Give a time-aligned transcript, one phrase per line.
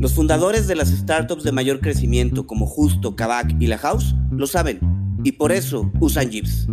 [0.00, 4.46] Los fundadores de las startups de mayor crecimiento como Justo, Kavak y La House lo
[4.46, 4.80] saben
[5.22, 6.66] y por eso usan Jeeps.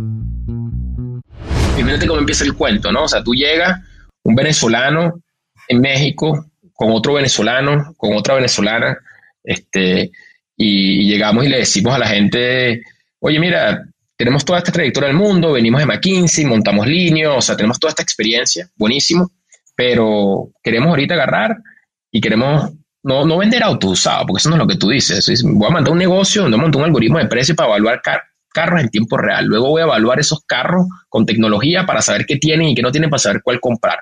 [1.76, 3.04] Fíjate cómo empieza el cuento, ¿no?
[3.04, 3.82] O sea, tú llegas,
[4.22, 5.20] un venezolano
[5.68, 8.96] en México, con otro venezolano, con otra venezolana,
[9.44, 10.10] este,
[10.56, 12.82] y, llegamos y le decimos a la gente,
[13.20, 13.84] oye, mira,
[14.16, 17.90] tenemos toda esta trayectoria del mundo, venimos de McKinsey, montamos líneas, o sea, tenemos toda
[17.90, 19.30] esta experiencia, buenísimo,
[19.76, 21.58] pero queremos ahorita agarrar
[22.10, 22.72] y queremos
[23.08, 25.42] no, no vender autos usados, porque eso no es lo que tú dices.
[25.42, 28.02] voy a montar un negocio donde montar un algoritmo de precio para evaluar
[28.52, 29.46] carros en tiempo real.
[29.46, 32.92] Luego voy a evaluar esos carros con tecnología para saber qué tienen y qué no
[32.92, 34.00] tienen para saber cuál comprar.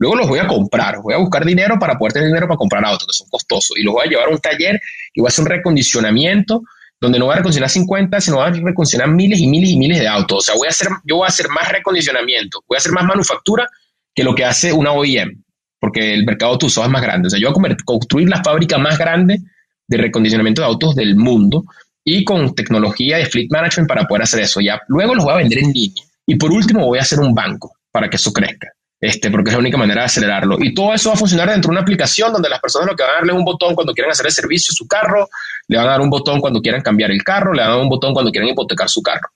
[0.00, 2.84] Luego los voy a comprar, voy a buscar dinero para poder tener dinero para comprar
[2.84, 4.80] autos que son costosos y los voy a llevar a un taller
[5.14, 6.62] y voy a hacer un recondicionamiento
[7.00, 10.00] donde no voy a recondicionar 50, sino voy a recondicionar miles y miles y miles
[10.00, 10.38] de autos.
[10.38, 13.04] O sea, voy a hacer, yo voy a hacer más recondicionamiento, voy a hacer más
[13.04, 13.68] manufactura
[14.12, 15.44] que lo que hace una OEM
[15.80, 17.28] porque el mercado de usados es más grande.
[17.28, 19.38] O sea, yo voy a construir la fábrica más grande
[19.86, 21.64] de recondicionamiento de autos del mundo
[22.04, 24.60] y con tecnología de fleet management para poder hacer eso.
[24.60, 26.04] Ya luego los voy a vender en línea.
[26.26, 28.68] Y por último voy a hacer un banco para que eso crezca.
[29.00, 30.56] Este, porque es la única manera de acelerarlo.
[30.60, 33.04] Y todo eso va a funcionar dentro de una aplicación donde las personas lo que
[33.04, 35.28] van a darle un botón cuando quieran hacer el servicio su carro,
[35.68, 37.82] le van a dar un botón cuando quieran cambiar el carro, le van a dar
[37.82, 39.28] un botón cuando quieran hipotecar su carro.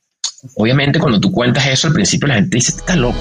[0.56, 3.20] Obviamente, cuando tú cuentas eso, al principio la gente dice, está loco.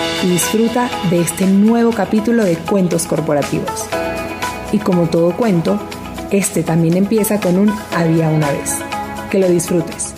[0.23, 3.87] y disfruta de este nuevo capítulo de Cuentos Corporativos.
[4.71, 5.79] Y como todo cuento,
[6.31, 8.77] este también empieza con un había una vez.
[9.29, 10.13] Que lo disfrutes.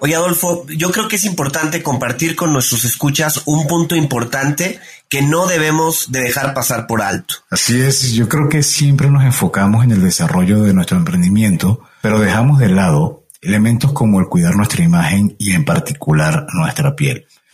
[0.00, 5.22] Oye Adolfo, yo creo que es importante compartir con nuestros escuchas un punto importante que
[5.22, 7.36] no debemos de dejar pasar por alto.
[7.50, 12.20] Así es, yo creo que siempre nos enfocamos en el desarrollo de nuestro emprendimiento, pero
[12.20, 17.25] dejamos de lado elementos como el cuidar nuestra imagen y en particular nuestra piel.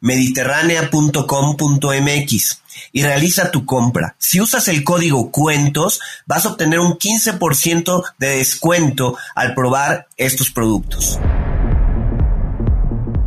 [0.00, 2.62] mediterránea.com.mx
[2.92, 4.14] y realiza tu compra.
[4.18, 10.50] Si usas el código cuentos, vas a obtener un 15% de descuento al probar estos
[10.50, 11.18] productos.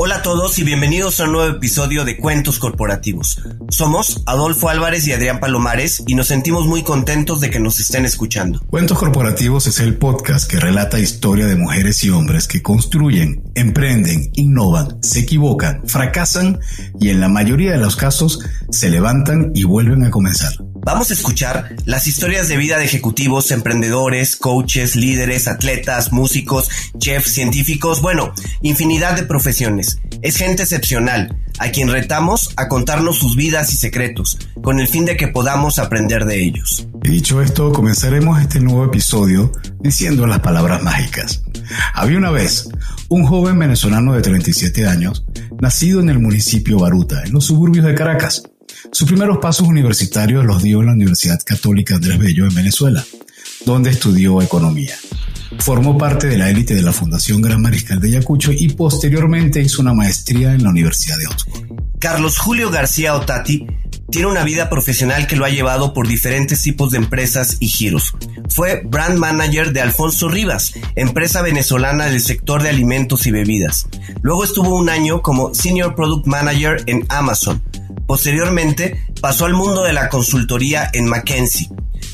[0.03, 3.39] Hola a todos y bienvenidos a un nuevo episodio de Cuentos Corporativos.
[3.69, 8.05] Somos Adolfo Álvarez y Adrián Palomares y nos sentimos muy contentos de que nos estén
[8.05, 8.61] escuchando.
[8.71, 14.31] Cuentos Corporativos es el podcast que relata historia de mujeres y hombres que construyen, emprenden,
[14.33, 16.59] innovan, se equivocan, fracasan
[16.99, 18.39] y en la mayoría de los casos
[18.71, 20.53] se levantan y vuelven a comenzar.
[20.83, 27.33] Vamos a escuchar las historias de vida de ejecutivos, emprendedores, coaches, líderes, atletas, músicos, chefs,
[27.33, 28.33] científicos, bueno,
[28.63, 29.90] infinidad de profesiones.
[30.21, 35.05] Es gente excepcional, a quien retamos a contarnos sus vidas y secretos, con el fin
[35.05, 36.87] de que podamos aprender de ellos.
[37.01, 41.43] dicho esto, comenzaremos este nuevo episodio diciendo las palabras mágicas.
[41.93, 42.69] Había una vez
[43.09, 45.25] un joven venezolano de 37 años,
[45.59, 48.43] nacido en el municipio Baruta, en los suburbios de Caracas.
[48.91, 53.05] Sus primeros pasos universitarios los dio en la Universidad Católica Andrés Bello en Venezuela,
[53.65, 54.95] donde estudió economía.
[55.59, 59.81] Formó parte de la élite de la Fundación Gran Mariscal de Ayacucho y posteriormente hizo
[59.81, 61.63] una maestría en la Universidad de Oxford.
[61.99, 63.67] Carlos Julio García Otati
[64.11, 68.13] tiene una vida profesional que lo ha llevado por diferentes tipos de empresas y giros.
[68.49, 73.87] Fue brand manager de Alfonso Rivas, empresa venezolana del sector de alimentos y bebidas.
[74.21, 77.63] Luego estuvo un año como senior product manager en Amazon.
[78.05, 81.69] Posteriormente pasó al mundo de la consultoría en McKinsey.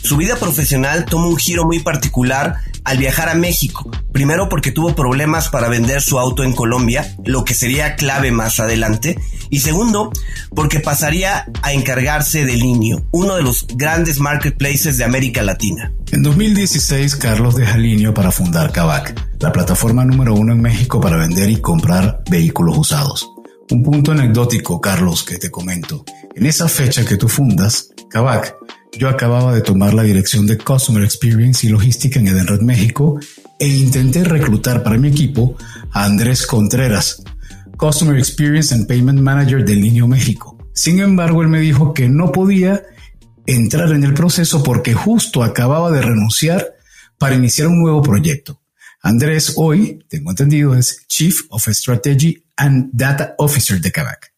[0.08, 4.96] Su vida profesional tomó un giro muy particular al viajar a México, primero porque tuvo
[4.96, 9.20] problemas para vender su auto en Colombia, lo que sería clave más adelante,
[9.50, 10.14] y segundo
[10.56, 15.92] porque pasaría a encargarse de Linio, uno de los grandes marketplaces de América Latina.
[16.14, 21.18] En 2016, Carlos deja Linio para fundar Kavak, la plataforma número uno en México para
[21.18, 23.30] vender y comprar vehículos usados.
[23.72, 26.06] Un punto anecdótico, Carlos, que te comento.
[26.34, 28.56] En esa fecha que tú fundas, Kavak,
[28.98, 33.20] yo acababa de tomar la dirección de Customer Experience y Logística en Edenred México
[33.60, 35.56] e intenté reclutar para mi equipo
[35.92, 37.22] a Andrés Contreras,
[37.78, 40.58] Customer Experience and Payment Manager de Linio México.
[40.74, 42.84] Sin embargo, él me dijo que no podía
[43.46, 46.76] entrar en el proceso porque justo acababa de renunciar
[47.18, 48.62] para iniciar un nuevo proyecto.
[49.02, 54.34] Andrés hoy, tengo entendido, es Chief of Strategy and Data Officer de Kavak.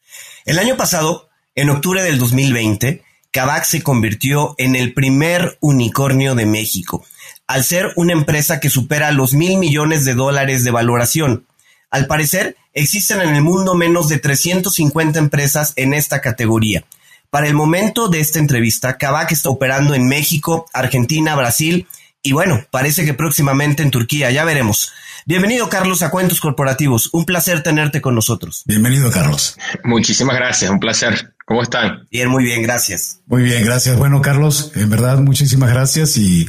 [0.46, 6.48] El año pasado, en octubre del 2020, Kavak se convirtió en el primer unicornio de
[6.48, 7.06] México,
[7.46, 11.46] al ser una empresa que supera los mil millones de dólares de valoración.
[11.92, 16.86] Al parecer, existen en el mundo menos de 350 empresas en esta categoría.
[17.30, 21.88] Para el momento de esta entrevista, Kavak está operando en México, Argentina, Brasil
[22.24, 24.92] y bueno, parece que próximamente en Turquía, ya veremos.
[25.28, 28.64] Bienvenido Carlos a Cuentos Corporativos, un placer tenerte con nosotros.
[28.66, 29.56] Bienvenido Carlos.
[29.84, 31.36] Muchísimas gracias, un placer.
[31.50, 32.08] ¿Cómo están?
[32.12, 33.22] Bien, muy bien, gracias.
[33.26, 33.98] Muy bien, gracias.
[33.98, 36.48] Bueno Carlos, en verdad muchísimas gracias y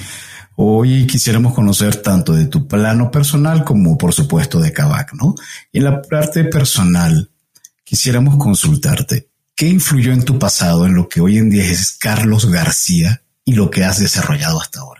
[0.56, 5.34] hoy quisiéramos conocer tanto de tu plano personal como por supuesto de Kavak, ¿no?
[5.72, 7.30] Y en la parte personal,
[7.82, 12.50] quisiéramos consultarte, ¿qué influyó en tu pasado en lo que hoy en día es Carlos
[12.50, 14.99] García y lo que has desarrollado hasta ahora?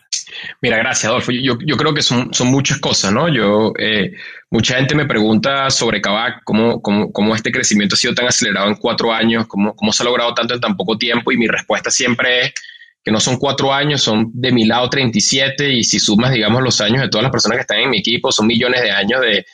[0.60, 1.32] Mira, gracias, Adolfo.
[1.32, 3.28] Yo, yo creo que son, son, muchas cosas, ¿no?
[3.28, 4.12] Yo, eh,
[4.50, 8.68] mucha gente me pregunta sobre Kavak, cómo, cómo, cómo, este crecimiento ha sido tan acelerado
[8.68, 11.46] en cuatro años, cómo, cómo se ha logrado tanto en tan poco tiempo, y mi
[11.46, 12.54] respuesta siempre es
[13.02, 16.80] que no son cuatro años, son de mi lado 37, y si sumas, digamos, los
[16.80, 19.46] años de todas las personas que están en mi equipo, son millones de años de,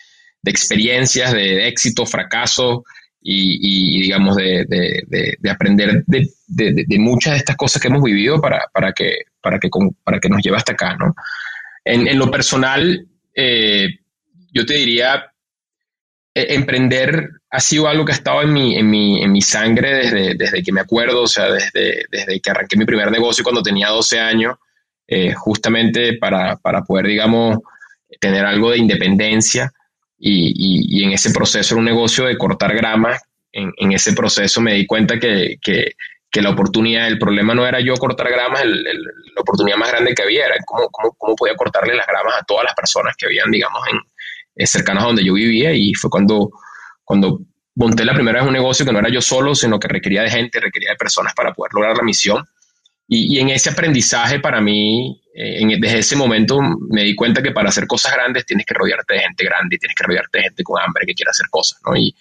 [0.43, 2.85] de experiencias, de éxito, fracaso,
[3.29, 8.41] y, y, digamos, de, de, de aprender de, muchas de estas cosas que hemos vivido
[8.41, 9.69] para, para, que, para, que,
[10.05, 11.13] para que nos lleve hasta acá, ¿no?
[11.85, 13.89] En, en lo personal, eh,
[14.53, 15.33] yo te diría,
[16.35, 19.93] eh, emprender ha sido algo que ha estado en mi, en mi, en mi sangre
[19.93, 23.63] desde, desde que me acuerdo, o sea, desde, desde que arranqué mi primer negocio cuando
[23.63, 24.57] tenía 12 años,
[25.09, 27.59] eh, justamente para, para poder, digamos,
[28.21, 29.73] tener algo de independencia
[30.19, 33.19] y, y, en ese proceso era un negocio de cortar grama.
[33.53, 35.93] En, en ese proceso me di cuenta que, que,
[36.31, 40.15] que, la oportunidad, el problema no era yo cortar gramas, el, la oportunidad más grande
[40.15, 43.27] que había era cómo, cómo, cómo, podía cortarle las gramas a todas las personas que
[43.27, 43.99] habían, digamos, en,
[44.57, 45.73] eh, cercanas a donde yo vivía.
[45.73, 46.51] Y fue cuando,
[47.05, 47.41] cuando
[47.75, 50.31] monté la primera vez un negocio que no era yo solo, sino que requería de
[50.31, 52.45] gente, requería de personas para poder lograr la misión.
[53.09, 56.61] Y, en ese aprendizaje para mí, eh, desde ese momento
[56.91, 59.79] me di cuenta que para hacer cosas grandes tienes que rodearte de gente grande y
[59.79, 61.81] tienes que rodearte de gente con hambre que quiera hacer cosas.
[61.97, 62.15] Y,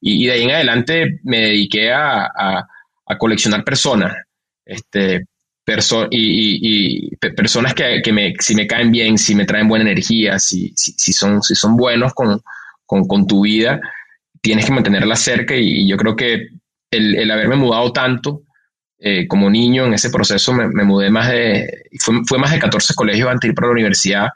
[0.00, 2.66] y, de ahí en adelante me dediqué a, a,
[3.06, 4.16] a coleccionar personas,
[4.64, 5.26] este,
[5.64, 10.38] perso y, personas que, que, me, si me caen bien, si me traen buena energía,
[10.38, 12.40] si, si, si son, si son buenos con,
[12.84, 13.80] con, con, tu vida,
[14.40, 16.48] tienes que mantenerla cerca y, yo creo que
[16.90, 18.42] el, el haberme mudado tanto,
[19.04, 22.60] eh, como niño en ese proceso me, me mudé más de, fue, fue, más de
[22.60, 24.28] 14 colegios antes de ir para la universidad,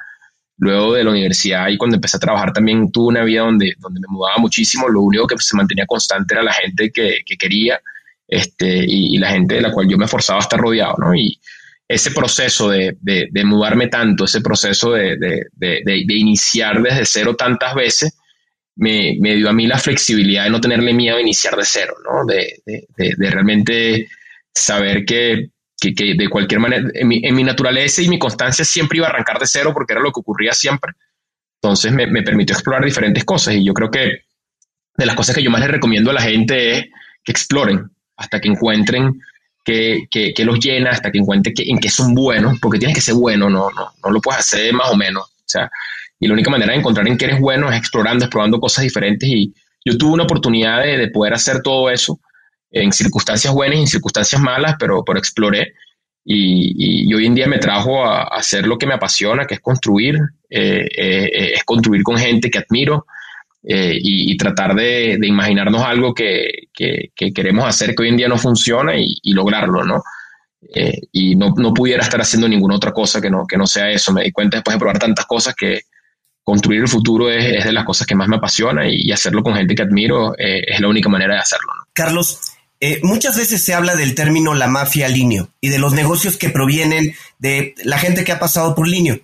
[0.59, 4.01] luego de la universidad y cuando empecé a trabajar también tuve una vida donde, donde
[4.01, 7.81] me mudaba muchísimo, lo único que se mantenía constante era la gente que, quería
[8.27, 11.15] este, y, la gente de la cual yo me forzaba a estar rodeado, ¿no?
[11.15, 11.39] Y
[11.87, 18.19] ese proceso de, de, mudarme tanto, ese proceso de, de, iniciar desde cero tantas veces,
[18.75, 21.95] me, me, dio a mí la flexibilidad de no tenerle miedo a iniciar de cero,
[22.05, 22.27] ¿no?
[22.27, 22.61] De,
[23.19, 24.09] realmente
[24.57, 29.11] saber que que, de cualquier manera, en mi, naturaleza y mi constancia siempre iba a
[29.11, 30.93] arrancar de cero porque era lo que ocurría siempre.
[31.61, 34.23] Entonces me, permitió explorar diferentes cosas y yo creo que
[34.97, 36.85] de las cosas que yo más les recomiendo a la gente es
[37.23, 39.21] que exploren hasta que encuentren
[39.65, 43.03] que, que, los llena, hasta que encuentren que, en qué son buenos, porque tienes que
[43.03, 45.25] ser bueno, no, no, no lo puedes hacer más o menos.
[45.25, 45.69] O sea,
[46.19, 49.29] y la única manera de encontrar en qué eres bueno es explorando, explorando cosas diferentes
[49.29, 49.53] y
[49.85, 52.21] yo tuve una oportunidad de, de poder hacer todo eso
[52.71, 55.75] en circunstancias buenas y en circunstancias malas, pero, pero exploré.
[56.29, 60.19] Y, hoy en día me trajo a, hacer lo que me apasiona, que es construir,
[60.51, 63.07] eh, eh, es construir con gente que admiro
[63.63, 68.95] eh, y, tratar de, imaginarnos algo que, queremos hacer que hoy en día no funciona
[68.97, 70.03] y, lograrlo, ¿no?
[71.13, 74.13] y no, pudiera estar haciendo ninguna otra cosa que no, que no sea eso.
[74.13, 75.83] Me di cuenta después de probar tantas cosas que
[76.43, 79.77] construir el futuro es, de las cosas que más me apasiona y, hacerlo con gente
[79.77, 81.73] que admiro es la única manera de hacerlo.
[81.93, 86.37] Carlos, eh, muchas veces se habla del término la mafia linio y de los negocios
[86.37, 89.21] que provienen de la gente que ha pasado por linio.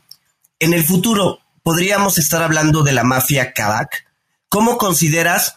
[0.59, 4.07] En el futuro, ¿podríamos estar hablando de la mafia Kavak?
[4.49, 5.57] ¿Cómo consideras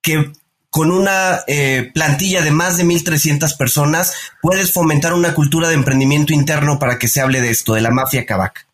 [0.00, 0.32] que
[0.70, 6.32] con una eh, plantilla de más de 1.300 personas puedes fomentar una cultura de emprendimiento
[6.32, 8.66] interno para que se hable de esto, de la mafia Kavak?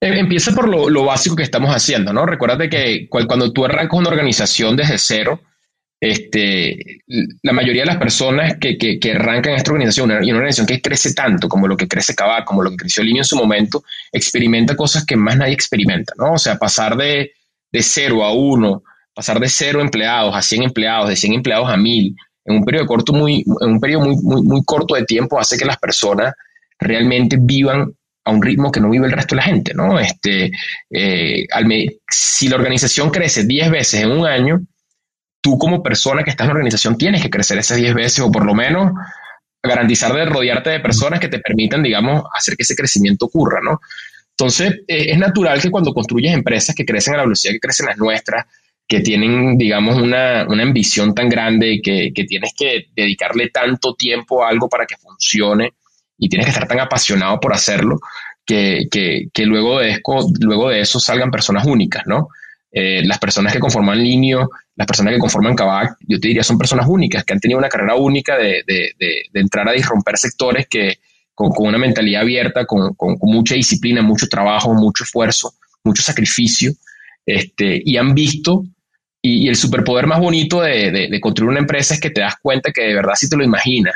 [0.00, 2.24] Eh, empieza por lo, lo, básico que estamos haciendo, ¿no?
[2.24, 5.40] Recuerda que cuando tú arrancas una organización desde cero,
[6.04, 7.00] este,
[7.42, 11.14] la mayoría de las personas que, que, arrancan esta organización, y una organización que crece
[11.14, 13.82] tanto como lo que crece Kavak, como lo que creció Línea en su momento,
[14.12, 16.34] experimenta cosas que más nadie experimenta, ¿no?
[16.34, 17.32] O sea, pasar de,
[17.72, 18.82] de cero a uno,
[19.14, 22.86] pasar de cero empleados a 100 empleados, de 100 empleados a 1000, en un periodo
[22.86, 26.34] corto muy, en un periodo muy, muy, muy corto de tiempo hace que las personas
[26.78, 27.94] realmente vivan
[28.26, 29.98] a un ritmo que no vive el resto de la gente, ¿no?
[29.98, 30.50] Este,
[30.90, 31.66] eh, al
[32.10, 34.60] si la organización crece 10 veces en un año,
[35.44, 38.32] tú como persona que estás en la organización tienes que crecer esas 10 veces o
[38.32, 38.92] por lo menos
[39.62, 43.78] garantizar de rodearte de personas que te permitan, digamos, hacer que ese crecimiento ocurra, ¿no?
[44.30, 47.84] Entonces, eh, es natural que cuando construyes empresas que crecen a la velocidad que crecen
[47.86, 48.46] las nuestras,
[48.88, 53.94] que tienen, digamos, una, una ambición tan grande y que, que, tienes que dedicarle tanto
[53.94, 55.74] tiempo a algo para que funcione
[56.16, 58.00] y tienes que estar tan apasionado por hacerlo,
[58.46, 60.00] que, que, que luego, de
[60.40, 62.28] luego de eso salgan personas únicas, ¿no?
[62.76, 66.58] Eh, las personas que conforman Linio, las personas que conforman Kavak, yo te diría son
[66.58, 68.64] personas únicas, que han tenido una carrera única de,
[69.32, 70.98] entrar a disromper sectores que
[71.36, 75.54] con, una mentalidad abierta, con, mucha disciplina, mucho trabajo, mucho esfuerzo,
[75.84, 76.72] mucho sacrificio,
[77.24, 78.64] este, y han visto,
[79.22, 82.82] y, el superpoder más bonito de, construir una empresa es que te das cuenta que
[82.82, 83.94] de verdad si te lo imaginas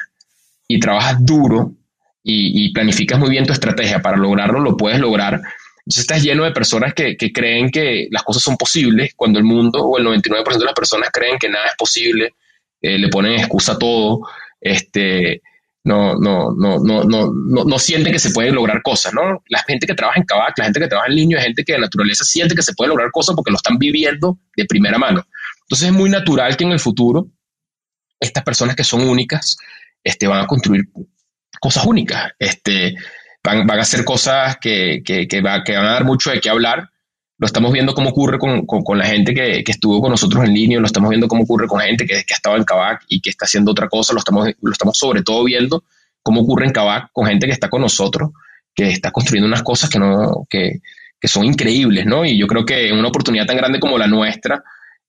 [0.69, 1.73] y trabajas duro
[2.23, 5.43] y, y planificas muy bien tu estrategia para lograrlo, lo puedes lograr
[5.89, 9.79] entonces estás lleno de personas que, creen que las cosas son posibles cuando el mundo
[9.83, 12.35] o el 99% de las personas creen que nada es posible,
[12.83, 14.21] eh, le ponen excusa a todo,
[14.61, 15.41] este,
[15.85, 19.43] no, no, no, no, no, no, no sienten que se pueden lograr cosas, ¿no?
[19.49, 21.73] La gente que trabaja en Cabac, la gente que trabaja en Niño, es gente que
[21.73, 25.25] de naturaleza siente que se puede lograr cosas porque lo están viviendo de primera mano.
[25.63, 27.29] Entonces es muy natural que en el futuro
[28.21, 29.57] estas personas que son únicas
[30.05, 30.83] este, van a construir
[31.59, 32.33] cosas únicas.
[32.39, 32.95] Este,
[33.43, 36.91] van, a hacer cosas que, que, van a dar mucho de qué hablar.
[37.39, 40.55] Lo estamos viendo cómo ocurre con, con, la gente que, que, estuvo con nosotros en
[40.55, 43.21] línea, lo estamos viendo cómo ocurre con gente que, que ha estado en Kavak y
[43.21, 45.85] que está haciendo otra cosa, lo estamos, lo estamos sobre todo viendo
[46.23, 48.31] cómo ocurre en Kavak con gente que está con nosotros,
[48.75, 50.81] que está construyendo unas cosas que, no, que,
[51.21, 52.25] que son increíbles, ¿no?
[52.25, 54.63] Y yo creo que en una oportunidad tan grande como la nuestra,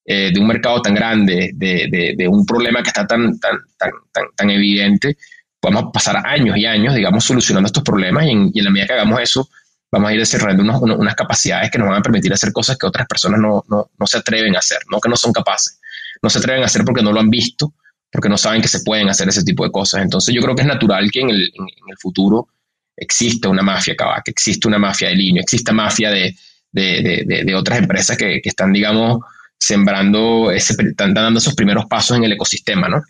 [0.05, 3.91] eh, de un mercado tan grande, de, de, un problema que está tan, tan, tan,
[4.35, 5.17] tan evidente,
[5.59, 9.21] podemos pasar años y años, digamos, solucionando estos problemas y en, la medida que hagamos
[9.21, 9.49] eso,
[9.91, 13.07] vamos a ir desarrollando unas capacidades que nos van a permitir hacer cosas que otras
[13.07, 15.79] personas no, no, no, se atreven a hacer, no que no son capaces.
[16.21, 17.73] No se atreven a hacer porque no lo han visto,
[18.11, 20.01] porque no saben que se pueden hacer ese tipo de cosas.
[20.01, 21.51] Entonces yo creo que es natural que en el,
[21.99, 22.47] futuro
[22.95, 26.35] exista una mafia que exista una mafia de línea, exista mafia de,
[26.71, 29.19] de, de, de otras empresas que, que están, digamos,
[29.59, 33.03] sembrando, ese, están dando esos primeros pasos en el ecosistema, ¿no?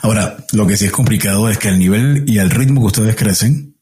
[0.00, 3.14] Ahora, lo que sí es complicado es que el nivel y el ritmo que ustedes
[3.14, 3.76] crecen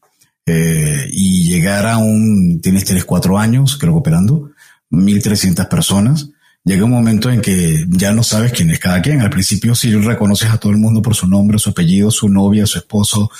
[0.45, 4.51] eh, y llegar a un, tienes, tienes cuatro años, creo que operando,
[4.91, 6.29] 1.300 personas,
[6.63, 9.21] llega un momento en que ya no sabes quién es cada quien.
[9.21, 12.65] Al principio sí reconoces a todo el mundo por su nombre, su apellido, su novia,
[12.65, 13.31] su esposo,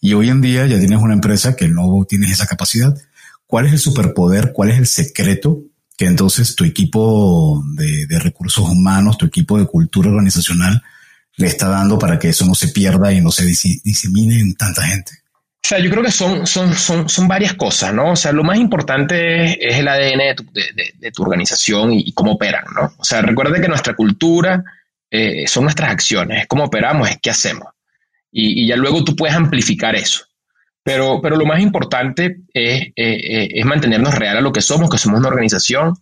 [0.00, 2.94] y hoy en día ya tienes una empresa que no tienes esa capacidad.
[3.50, 4.52] ¿cuál es el superpoder?
[4.52, 5.64] ¿Cuál es el secreto
[6.00, 10.82] que entonces tu equipo de, recursos humanos, tu equipo de cultura organizacional
[11.36, 14.82] le está dando para que eso no se pierda y no se disemine en tanta
[14.86, 15.12] gente?
[15.62, 18.12] O sea, yo creo que son, son, son, son varias cosas, ¿no?
[18.12, 22.32] O sea, lo más importante es, el ADN de tu, de, tu organización y, cómo
[22.32, 22.94] operan, ¿no?
[22.96, 24.64] O sea, recuerda que nuestra cultura
[25.10, 27.68] eh, son nuestras acciones, es cómo operamos, es qué hacemos.
[28.32, 30.24] Y, y, ya luego tú puedes amplificar eso.
[30.90, 34.90] Pero, pero lo más importante es, eh, eh, es mantenernos real a lo que somos,
[34.90, 35.94] que somos una organización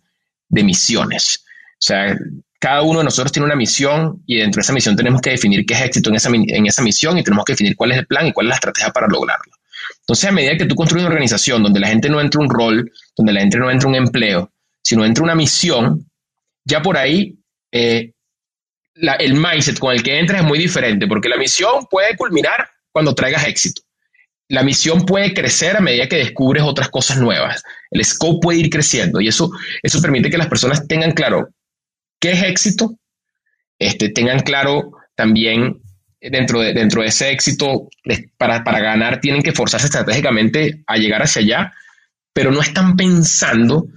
[0.47, 1.45] de misiones.
[1.45, 2.17] O sea,
[2.59, 5.63] cada uno de nosotros tiene una misión y dentro de esa misión tenemos que definir
[5.63, 8.07] qué es éxito en esa, en esa misión y tenemos que definir cuál es el
[8.07, 9.53] plan y cuál es la estrategia para lograrlo.
[9.99, 12.91] Entonces, a medida que tú construyes una organización donde la gente no entra un rol,
[13.15, 16.09] donde la gente no entra un empleo, sino entra una misión,
[16.65, 17.37] ya por ahí
[17.71, 18.13] eh,
[18.95, 23.13] el mindset con el que entras es muy diferente, porque la misión puede culminar cuando
[23.13, 23.83] traigas éxito.
[24.49, 27.63] La misión puede crecer a medida que descubres otras cosas nuevas.
[27.91, 29.51] El scope puede ir creciendo y eso,
[29.83, 31.49] eso permite que las personas tengan claro
[32.19, 32.97] qué es éxito,
[33.77, 35.79] este, tengan claro también
[36.19, 37.89] dentro de, dentro de ese éxito,
[38.37, 41.73] para, para ganar, tienen que forzarse estratégicamente a llegar hacia allá,
[42.33, 43.87] pero no están pensando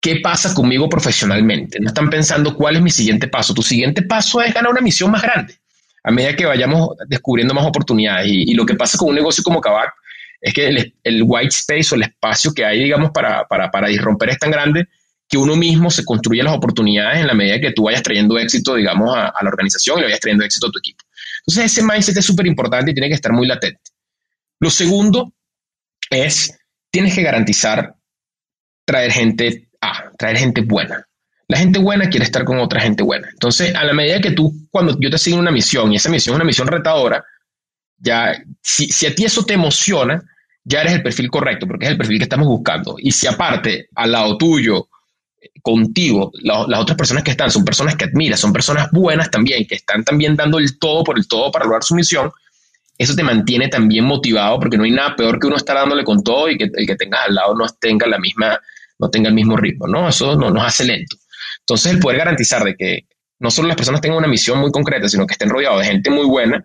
[0.00, 3.54] qué pasa conmigo profesionalmente, no están pensando cuál es mi siguiente paso.
[3.54, 5.61] Tu siguiente paso es ganar una misión más grande
[6.04, 8.26] a medida que vayamos descubriendo más oportunidades.
[8.28, 9.92] Y, lo que pasa con un negocio como Kavak
[10.40, 14.30] es que el, white space o el espacio que hay, digamos, para, para, para disromper
[14.30, 14.88] es tan grande
[15.32, 18.74] que uno mismo se construye las oportunidades en la medida que tú vayas trayendo éxito,
[18.74, 21.04] digamos, a, la organización y le vayas trayendo éxito a tu equipo.
[21.46, 23.80] Entonces, ese mindset es súper importante y tiene que estar muy latente.
[24.60, 25.32] Lo segundo
[26.10, 26.54] es,
[26.90, 27.94] tienes que garantizar
[28.84, 31.02] traer gente A, traer gente buena.
[31.52, 33.28] La gente buena quiere estar con otra gente buena.
[33.30, 36.32] Entonces, a la medida que tú, cuando yo te asigno una misión y esa misión
[36.32, 37.22] es una misión retadora,
[37.98, 40.22] ya, si, si a ti eso te emociona,
[40.64, 42.96] ya eres el perfil correcto, porque es el perfil que estamos buscando.
[42.96, 44.88] Y si aparte, al lado tuyo,
[45.60, 49.74] contigo, las otras personas que están son personas que admiras, son personas buenas también, que
[49.74, 52.32] están también dando el todo por el todo para lograr su misión,
[52.96, 56.22] eso te mantiene también motivado porque no hay nada peor que uno estar dándole con
[56.22, 58.58] todo y que el que tengas al lado no tenga la misma,
[58.98, 60.08] no tenga el mismo ritmo, ¿no?
[60.08, 61.16] Eso no, nos hace lento.
[61.66, 63.06] Entonces el poder garantizar de que
[63.40, 66.10] no solo las personas tengan una misión muy concreta, sino que estén rodeados de gente
[66.10, 66.64] muy buena,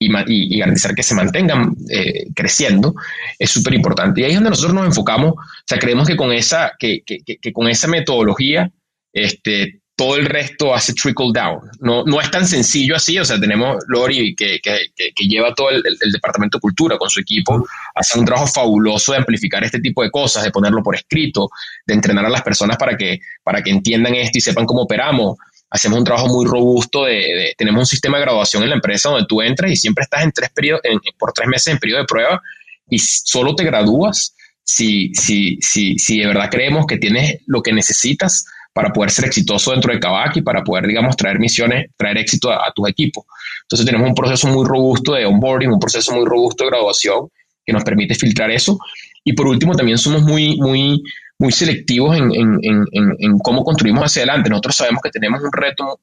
[0.00, 2.94] y, garantizar que se mantengan eh, creciendo
[3.38, 4.20] es súper importante.
[4.20, 7.20] Y ahí es donde nosotros nos enfocamos, o sea, creemos que con esa, que, que,
[7.22, 8.70] que con esa metodología,
[9.12, 11.60] este, todo el resto hace trickle down.
[11.80, 15.68] No, no es tan sencillo así, o sea, tenemos Lori que, que, que lleva todo
[15.68, 17.66] el, el, departamento de cultura con su equipo,
[18.00, 21.50] hace un trabajo fabuloso de amplificar este tipo de cosas, de ponerlo por escrito,
[21.86, 25.36] de entrenar a las personas para que, para que entiendan esto y sepan cómo operamos
[25.70, 29.26] hacemos un trabajo muy robusto de, tenemos un sistema de graduación en la empresa donde
[29.26, 30.82] tú entras y siempre estás en tres periodos,
[31.18, 32.42] por tres meses en periodo de prueba
[32.88, 34.34] y solo te gradúas
[34.64, 39.26] si, si, si, si de verdad creemos que tienes lo que necesitas para poder ser
[39.26, 42.88] exitoso dentro de Kavak y para poder, digamos, traer misiones, traer éxito a, a tus
[42.88, 43.24] equipos.
[43.62, 47.28] Entonces tenemos un proceso muy robusto de onboarding, un proceso muy robusto de graduación
[47.70, 48.78] que nos permite filtrar eso.
[49.24, 51.02] Y por último, también somos muy, muy,
[51.38, 54.50] muy selectivos en, en, en, en, cómo construimos hacia adelante.
[54.50, 56.00] Nosotros sabemos que tenemos un reto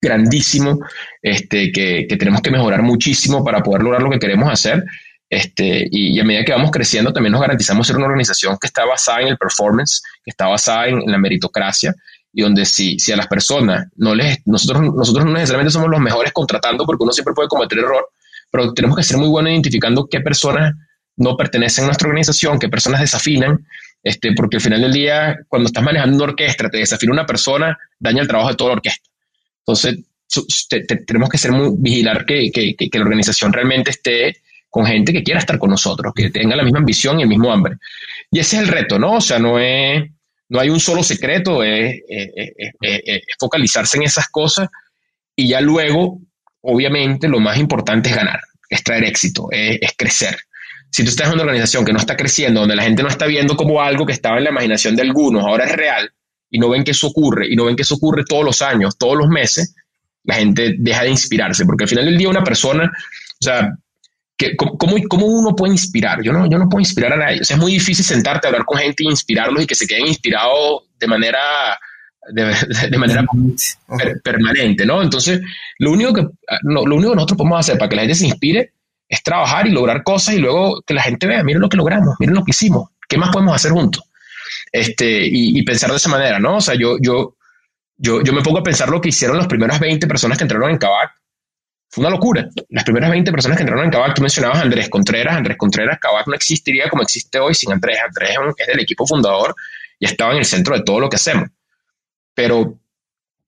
[0.00, 0.80] grandísimo,
[1.22, 4.84] este, que, que, tenemos que mejorar muchísimo para poder lograr lo que queremos hacer.
[5.28, 8.84] Este, y, a medida que vamos creciendo, también nos garantizamos ser una organización que está
[8.84, 11.94] basada en el performance, que está basada en, la meritocracia,
[12.32, 16.00] y donde si, si a las personas no les, nosotros, nosotros no necesariamente somos los
[16.00, 18.08] mejores contratando, porque uno siempre puede cometer error,
[18.50, 20.74] pero tenemos que ser muy buenos identificando qué personas
[21.16, 23.66] no pertenecen a nuestra organización, qué personas desafinan,
[24.02, 27.78] este, porque al final del día, cuando estás manejando una orquesta, te desafina una persona,
[27.98, 29.08] daña el trabajo de toda la orquesta.
[29.60, 29.98] Entonces,
[31.06, 35.22] tenemos que ser muy, vigilar que, que, que, la organización realmente esté con gente que
[35.22, 37.76] quiera estar con nosotros, que tenga la misma ambición y el mismo hambre.
[38.30, 39.14] Y ese es el reto, ¿no?
[39.14, 40.02] O sea, no es,
[40.48, 42.00] no hay un solo secreto, es,
[43.38, 44.68] focalizarse en esas cosas
[45.36, 46.20] y ya luego,
[46.60, 50.36] obviamente, lo más importante es ganar, es traer éxito, es crecer
[50.94, 53.26] si tú estás en una organización que no está creciendo, donde la gente no está
[53.26, 56.08] viendo como algo que estaba en la imaginación de algunos, ahora es real,
[56.48, 58.96] y no ven que eso ocurre, y no ven que eso ocurre todos los años,
[58.96, 59.74] todos los meses,
[60.22, 63.76] la gente deja de inspirarse, porque al final del día una persona, o sea,
[64.36, 66.22] que, ¿cómo, ¿cómo, uno puede inspirar?
[66.22, 67.40] Yo no, yo no puedo inspirar a nadie.
[67.40, 69.88] O sea, es muy difícil sentarte a hablar con gente e inspirarlos y que se
[69.88, 71.40] queden inspirados de manera,
[72.32, 73.24] de, manera
[74.22, 75.02] permanente, ¿no?
[75.02, 75.40] Entonces,
[75.80, 76.22] lo único, que,
[76.62, 78.74] lo único que nosotros podemos hacer para que la gente se inspire
[79.08, 82.16] es trabajar y lograr cosas y luego que la gente vea, miren lo que logramos,
[82.18, 84.02] miren lo que hicimos, ¿qué más podemos hacer juntos?
[84.70, 86.56] Este, y, pensar de esa manera, ¿no?
[86.56, 87.36] O sea, yo, yo,
[87.96, 90.70] yo, yo me pongo a pensar lo que hicieron las primeras 20 personas que entraron
[90.70, 91.12] en Kavak
[91.88, 92.48] Fue una locura.
[92.70, 95.36] Las primeras 20 personas que entraron en Kavak, tú mencionabas a Andrés Contreras.
[95.36, 97.98] Andrés Contreras, Kavak no existiría como existe hoy sin Andrés.
[98.06, 99.54] Andrés es del equipo fundador
[99.98, 101.48] y estaba en el centro de todo lo que hacemos.
[102.34, 102.78] Pero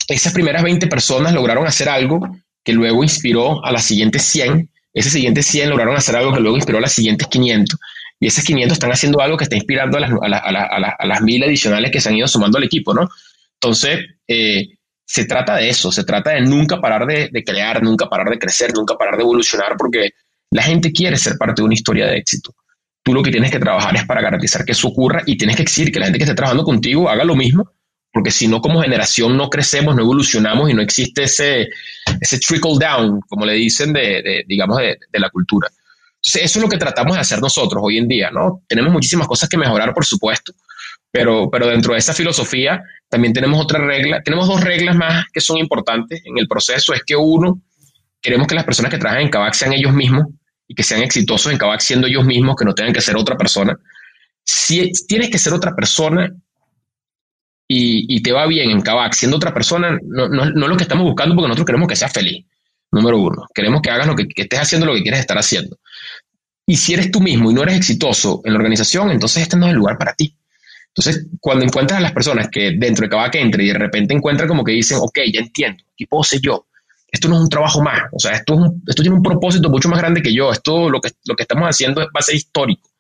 [0.07, 2.21] esas primeras 20 personas lograron hacer algo
[2.63, 4.71] que luego inspiró a las siguientes 100.
[4.97, 7.79] Esas siguientes 100 lograron hacer algo que luego inspiró a las siguientes 500.
[8.19, 10.11] Y esas 500 están haciendo algo que está inspirando a las,
[10.43, 13.07] a, las mil adicionales que se han ido sumando al equipo, ¿no?
[13.61, 14.69] Entonces, eh,
[15.05, 18.73] se trata de eso, se trata de nunca parar de, crear, nunca parar de crecer,
[18.75, 20.13] nunca parar de evolucionar, porque
[20.51, 22.55] la gente quiere ser parte de una historia de éxito.
[23.03, 25.63] Tú lo que tienes que trabajar es para garantizar que eso ocurra y tienes que
[25.63, 27.71] exigir que la gente que esté trabajando contigo haga lo mismo,
[28.17, 31.69] porque si no, como generación no crecemos, no evolucionamos y no existe ese,
[32.19, 35.69] ese trickle down, como le dicen, de, digamos, de, de la cultura.
[35.69, 38.63] Entonces, eso es lo que tratamos de hacer nosotros hoy en día, ¿no?
[38.67, 40.55] Tenemos muchísimas cosas que mejorar, por supuesto,
[41.11, 45.43] pero, pero dentro de esa filosofía también tenemos otra regla, tenemos dos reglas más que
[45.43, 47.61] son importantes en el proceso, es que uno,
[48.23, 50.25] queremos que las personas que trabajan en Kavak sean ellos mismos
[50.67, 53.37] y que sean exitosos en Kavak siendo ellos mismos, que no tengan que ser otra
[53.37, 53.77] persona.
[54.43, 56.35] Si tienes que ser otra persona
[57.69, 60.85] y, te va bien en Kavak siendo otra persona, no, no, no es lo que
[60.85, 62.45] estamos buscando porque nosotros queremos que seas feliz.
[62.93, 65.79] Número uno, queremos que hagas lo que, estés haciendo lo que quieres estar haciendo.
[66.65, 69.67] Y si eres tú mismo y no eres exitoso en la organización, entonces este no
[69.67, 70.37] es el lugar para ti.
[70.89, 74.49] Entonces, cuando encuentras a las personas que dentro de Kavak entra y de repente encuentran
[74.49, 76.67] como que dicen, ok, ya entiendo, aquí puedo ser yo.
[77.09, 79.99] Esto no es un trabajo más, o sea, esto, esto tiene un propósito mucho más
[79.99, 80.51] grande que yo.
[80.51, 82.91] Esto, lo que, lo que estamos haciendo va a ser histórico.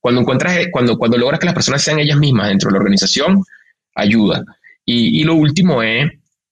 [0.00, 3.42] Cuando encuentras, cuando, cuando logras que las personas sean ellas mismas dentro de la organización,
[3.94, 4.44] ayuda.
[4.84, 6.10] Y, y lo último es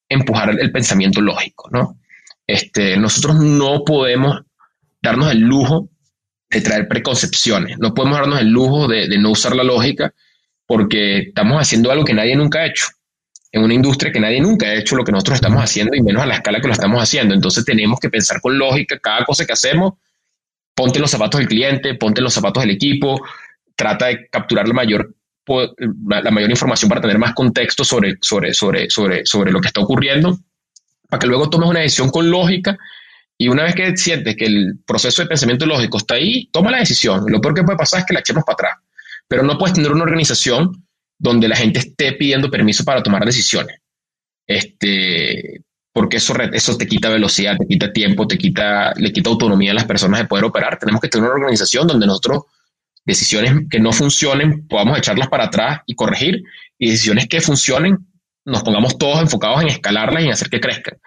[0.09, 1.99] empujar el, pensamiento lógico, ¿no?
[2.47, 4.43] Este, nosotros no podemos
[5.01, 5.89] darnos el lujo
[6.51, 10.13] de traer preconcepciones, no podemos darnos el lujo de, de no usar la lógica
[10.67, 12.87] porque estamos haciendo algo que nadie nunca ha hecho,
[13.53, 16.23] en una industria que nadie nunca ha hecho lo que nosotros estamos haciendo y menos
[16.23, 17.35] a la escala que lo estamos haciendo.
[17.35, 19.95] Entonces tenemos que pensar con lógica cada cosa que hacemos,
[20.75, 23.21] ponte los zapatos del cliente, ponte los zapatos del equipo,
[23.77, 25.15] trata de capturar la mayor,
[25.47, 29.81] la mayor información para tener más contexto sobre, sobre, sobre, sobre, sobre lo que está
[29.81, 30.39] ocurriendo,
[31.09, 32.79] para que luego tomes una decisión con lógica
[33.43, 36.79] y una vez que sientes que el proceso de pensamiento lógico está ahí, toma la
[36.79, 37.25] decisión.
[37.27, 38.73] Lo peor que puede pasar es que la echemos para atrás.
[39.27, 40.85] Pero no puedes tener una organización
[41.19, 43.79] donde la gente esté pidiendo permiso para tomar decisiones.
[44.47, 49.73] Este, porque eso, eso te quita velocidad, te quita tiempo, te quita, le quita autonomía
[49.73, 50.79] a las personas de poder operar.
[50.79, 52.45] Tenemos que tener una organización donde nosotros
[53.05, 56.43] decisiones que no funcionen podamos echarlas para atrás y corregir
[56.79, 57.99] y decisiones que funcionen
[58.45, 60.99] nos pongamos todos enfocados en escalarlas y en hacer que crezcan.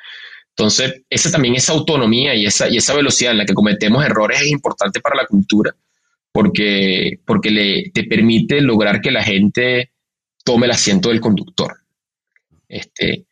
[0.49, 4.41] Entonces, esa también, esa autonomía y esa, y esa velocidad en la que cometemos errores
[4.41, 5.75] es importante para la cultura
[6.31, 9.91] porque, porque le, te permite lograr que la gente
[10.43, 11.77] tome el asiento del conductor.
[12.67, 13.25] Este,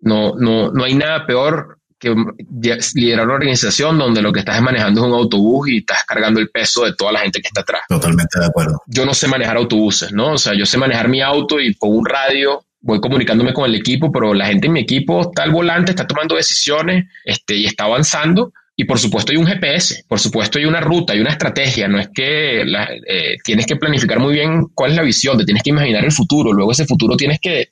[0.00, 2.14] no, no, no hay nada peor que
[2.94, 6.50] liderar una organización donde lo que estás manejando es un autobús y estás cargando el
[6.50, 7.82] peso de toda la gente que está atrás.
[7.88, 8.82] Totalmente de acuerdo.
[8.86, 10.32] Yo no sé manejar autobuses, ¿no?
[10.32, 13.74] O sea, yo sé manejar mi auto y con un radio voy comunicándome con el
[13.74, 17.66] equipo, pero la gente en mi equipo está al volante, está tomando decisiones este, y
[17.66, 21.32] está avanzando y por supuesto hay un GPS, por supuesto hay una ruta, hay una
[21.32, 25.44] estrategia, no es que eh, tienes que planificar muy bien cuál es la visión, te
[25.44, 27.70] tienes que imaginar el futuro, luego ese futuro tienes que,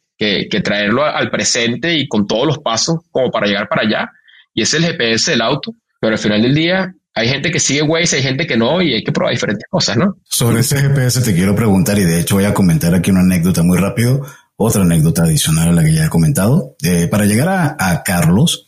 [0.62, 4.11] traerlo al presente y con todos los pasos como para llegar para allá,
[4.55, 7.83] y es el GPS del auto, pero al final del día hay gente que sigue
[7.83, 10.18] Waze, hay gente que no, y hay que probar diferentes cosas, ¿no?
[10.24, 13.62] Sobre ese GPS te quiero preguntar, y de hecho voy a comentar aquí una anécdota
[13.62, 14.22] muy rápido,
[14.57, 16.76] otra anécdota adicional a la que ya he comentado.
[16.83, 17.48] Eh, para llegar
[17.79, 18.66] a, Carlos,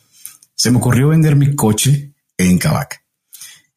[0.55, 3.03] se me ocurrió vender mi coche en Kavak.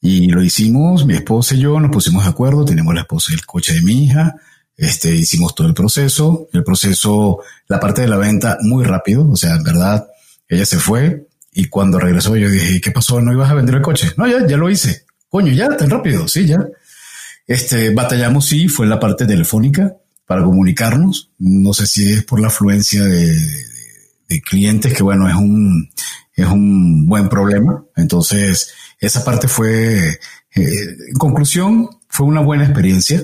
[0.01, 3.45] Y lo hicimos, mi esposa y yo nos pusimos de acuerdo, tenemos la esposa el
[3.45, 4.35] coche de mi hija,
[4.77, 9.37] este, hicimos todo el proceso, el proceso, la parte de la venta muy rápido, o
[9.37, 10.09] sea, en verdad,
[10.49, 13.21] ella se fue y cuando regresó yo dije, ¿qué pasó?
[13.21, 14.13] ¿No ibas a vender el coche?
[14.17, 15.05] No, ya, ya lo hice.
[15.29, 16.67] Coño, ya, tan rápido, sí, ya.
[17.47, 21.31] Este, batallamos, sí, fue la parte telefónica para comunicarnos.
[21.39, 23.35] No sé si es por la afluencia de,
[24.29, 25.91] de clientes, que bueno, es un,
[26.35, 27.85] es un buen problema.
[27.97, 30.19] Entonces, esa parte fue, eh,
[30.55, 33.23] en conclusión, fue una buena experiencia.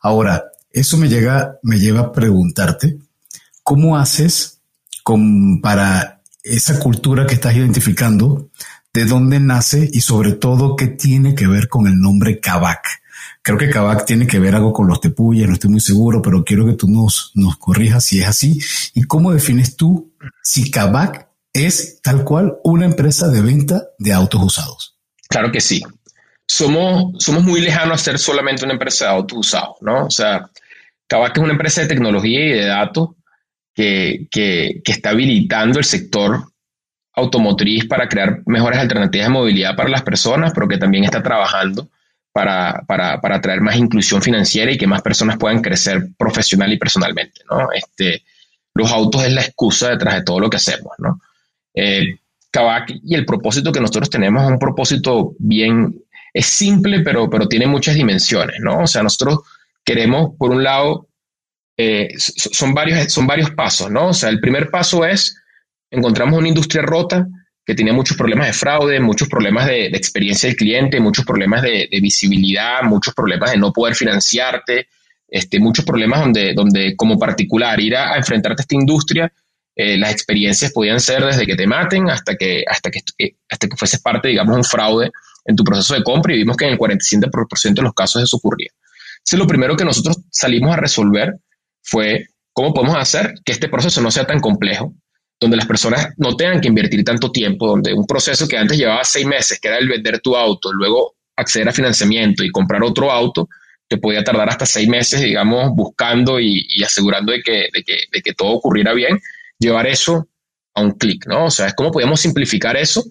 [0.00, 0.44] Ahora,
[0.80, 2.98] eso me llega, me lleva a preguntarte,
[3.62, 4.60] ¿cómo haces
[5.02, 8.50] con, para esa cultura que estás identificando?
[8.92, 12.86] ¿De dónde nace y sobre todo qué tiene que ver con el nombre Kavak?
[13.42, 16.44] Creo que Kavak tiene que ver algo con los tepuyes, no estoy muy seguro, pero
[16.44, 18.58] quiero que tú nos, nos corrijas si es así.
[18.94, 20.12] ¿Y cómo defines tú
[20.42, 21.26] si Kavak
[21.64, 24.96] es tal cual una empresa de venta de autos usados.
[25.28, 25.82] Claro que sí.
[26.46, 30.06] Somos, somos muy lejanos a ser solamente una empresa de autos usados, ¿no?
[30.06, 30.50] O sea,
[31.06, 33.10] Kavak es una empresa de tecnología y de datos
[33.74, 36.44] que, que, está habilitando el sector
[37.14, 41.88] automotriz para crear mejores alternativas de movilidad para las personas, pero que también está trabajando
[42.32, 46.78] para, para, para traer más inclusión financiera y que más personas puedan crecer profesional y
[46.78, 47.42] personalmente.
[47.50, 47.68] ¿no?
[47.72, 48.22] Este,
[48.74, 50.92] los autos es la excusa detrás de todo lo que hacemos.
[50.98, 51.20] ¿no?
[51.74, 52.18] Eh,
[53.02, 57.66] y el propósito que nosotros tenemos es un propósito bien, es simple, pero, pero tiene
[57.66, 58.56] muchas dimensiones.
[58.60, 58.80] ¿no?
[58.80, 59.40] O sea, nosotros
[59.86, 61.08] queremos, por un lado,
[61.78, 63.90] eh, son, varios, son varios pasos.
[63.90, 64.08] ¿no?
[64.08, 65.40] O sea, el primer paso es
[65.90, 67.26] encontramos una industria rota
[67.64, 71.88] que tenía muchos problemas de fraude, muchos problemas de, experiencia del cliente, muchos problemas de,
[72.00, 74.88] visibilidad, muchos problemas de no poder financiarte,
[75.28, 79.32] este, muchos problemas donde, donde como particular ir a, enfrentarte a esta industria,
[79.74, 83.68] eh, las experiencias podían ser desde que te maten hasta que, hasta que, eh, hasta
[83.68, 85.10] que fueses parte, digamos, un fraude
[85.44, 88.36] en tu proceso de compra y vimos que en el 47% de los casos eso
[88.36, 88.70] ocurría.
[89.26, 91.34] Entonces, lo primero que nosotros salimos a resolver
[91.82, 94.94] fue cómo podemos hacer que este proceso no sea tan complejo,
[95.40, 99.02] donde las personas no tengan que invertir tanto tiempo, donde un proceso que antes llevaba
[99.02, 103.10] seis meses, que era el vender tu auto, luego acceder a financiamiento y comprar otro
[103.10, 103.48] auto,
[103.88, 108.50] te podía tardar hasta seis meses, digamos, buscando y, asegurando de que, de, que, todo
[108.50, 109.20] ocurriera bien,
[109.58, 110.28] llevar eso
[110.74, 111.46] a un clic, ¿no?
[111.46, 113.02] O sea, es cómo podíamos simplificar eso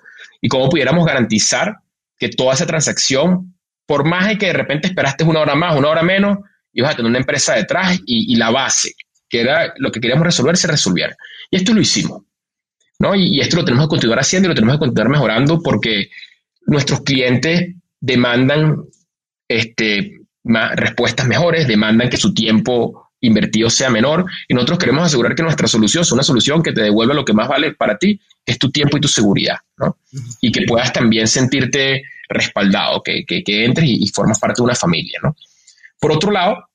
[0.41, 1.75] y cómo pudiéramos garantizar
[2.17, 3.54] que toda esa transacción,
[3.85, 6.39] por más de que de repente esperaste una hora más, una hora menos,
[6.73, 8.93] ibas a tener una empresa detrás y, y la base,
[9.29, 11.15] que era lo que queríamos resolver, se resolviera.
[11.51, 12.23] Y esto lo hicimos.
[12.99, 13.15] ¿no?
[13.15, 16.09] Y, esto lo tenemos que continuar haciendo y lo tenemos que continuar mejorando porque
[16.67, 18.83] nuestros clientes demandan
[19.47, 25.43] este, respuestas mejores, demandan que su tiempo invertido sea menor y nosotros queremos asegurar que
[25.43, 28.51] nuestra solución sea una solución que te devuelva lo que más vale para ti, que
[28.51, 29.97] es tu tiempo y tu seguridad, ¿no?
[30.41, 34.75] Y que puedas también sentirte respaldado, que, que, entres y, y, formas parte de una
[34.75, 35.35] familia, ¿no?
[35.99, 36.67] Por otro lado,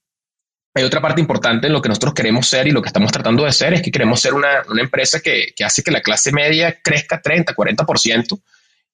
[0.75, 3.45] hay otra parte importante en lo que nosotros queremos ser y lo que estamos tratando
[3.45, 7.21] de ser es que queremos ser una, empresa que, hace que la clase media crezca
[7.21, 8.41] 30, 40%,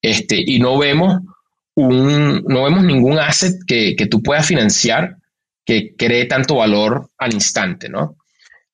[0.01, 1.21] este, y no vemos,
[1.75, 5.17] un, no vemos ningún asset que, tú puedas financiar
[5.65, 8.17] que cree tanto valor al instante, ¿no?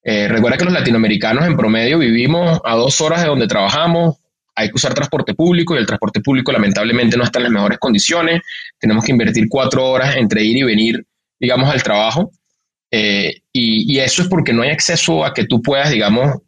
[0.05, 4.17] Eh, recuerda que los latinoamericanos en promedio vivimos a dos horas de donde trabajamos,
[4.55, 7.79] hay que usar transporte público y el transporte público lamentablemente no está en las mejores
[7.79, 8.43] condiciones,
[8.79, 11.07] tenemos que invertir cuatro horas entre ir y venir,
[11.39, 12.31] digamos, al trabajo
[12.95, 16.43] eh, y, eso es porque no hay acceso a que tú puedas, digamos,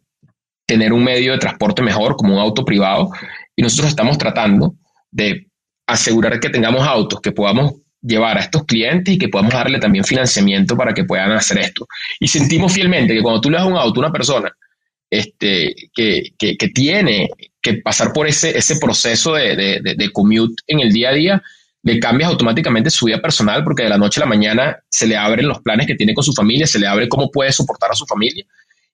[0.67, 3.09] tener un medio de transporte mejor como un auto privado.
[3.55, 4.75] Y nosotros estamos tratando
[5.11, 5.47] de
[5.87, 10.03] asegurar que tengamos autos que podamos llevar a estos clientes y que podamos darle también
[10.03, 11.87] financiamiento para que puedan hacer esto.
[12.19, 14.51] Y sentimos fielmente que cuando tú le das un auto a una persona
[15.17, 17.29] este, que, tiene
[17.61, 21.43] que pasar por ese, proceso de, commute en el día a día,
[21.83, 25.15] le cambias automáticamente su vida personal porque de la noche a la mañana se le
[25.15, 27.95] abren los planes que tiene con su familia, se le abre cómo puede soportar a
[27.95, 28.43] su familia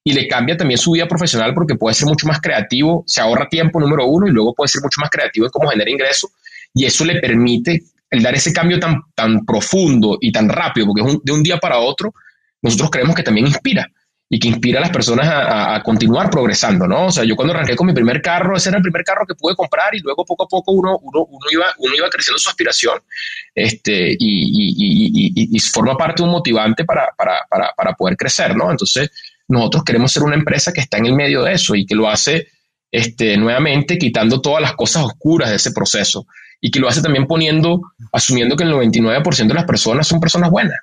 [0.03, 3.47] y le cambia también su vida profesional porque puede ser mucho más creativo, se ahorra
[3.47, 6.31] tiempo número uno y luego puede ser mucho más creativo en cómo genera ingresos
[6.73, 11.01] y eso le permite el dar ese cambio tan, tan profundo y tan rápido porque
[11.01, 12.13] es de un día para otro,
[12.61, 13.87] nosotros creemos que también inspira
[14.33, 17.07] y que inspira a las personas a, continuar progresando, ¿no?
[17.07, 19.35] O sea, yo cuando arranqué con mi primer carro, ese era el primer carro que
[19.35, 22.47] pude comprar y luego poco a poco uno, uno, uno, iba, uno iba creciendo su
[22.47, 22.97] aspiración
[23.53, 28.15] este, y, y, y, y forma parte de un motivante para, para, para, para, poder
[28.15, 28.71] crecer, ¿no?
[28.71, 29.11] Entonces,
[29.49, 32.07] nosotros queremos ser una empresa que está en el medio de eso y que lo
[32.07, 32.47] hace
[32.89, 36.25] este, nuevamente quitando todas las cosas oscuras de ese proceso
[36.61, 37.81] y que lo hace también poniendo,
[38.13, 40.79] asumiendo que el 99% de las personas son personas buenas,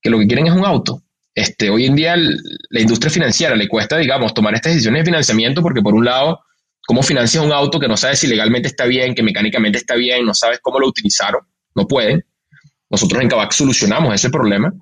[0.00, 1.02] que lo que quieren es un auto
[1.34, 5.62] este, hoy en día la industria financiera le cuesta, digamos, tomar estas decisiones de financiamiento
[5.62, 6.40] porque por un lado,
[6.86, 10.26] ¿cómo financias un auto que no sabes si legalmente está bien, que mecánicamente está bien,
[10.26, 11.42] no sabes cómo lo utilizaron?
[11.74, 12.24] No pueden.
[12.90, 14.72] Nosotros en Kavak solucionamos ese problema,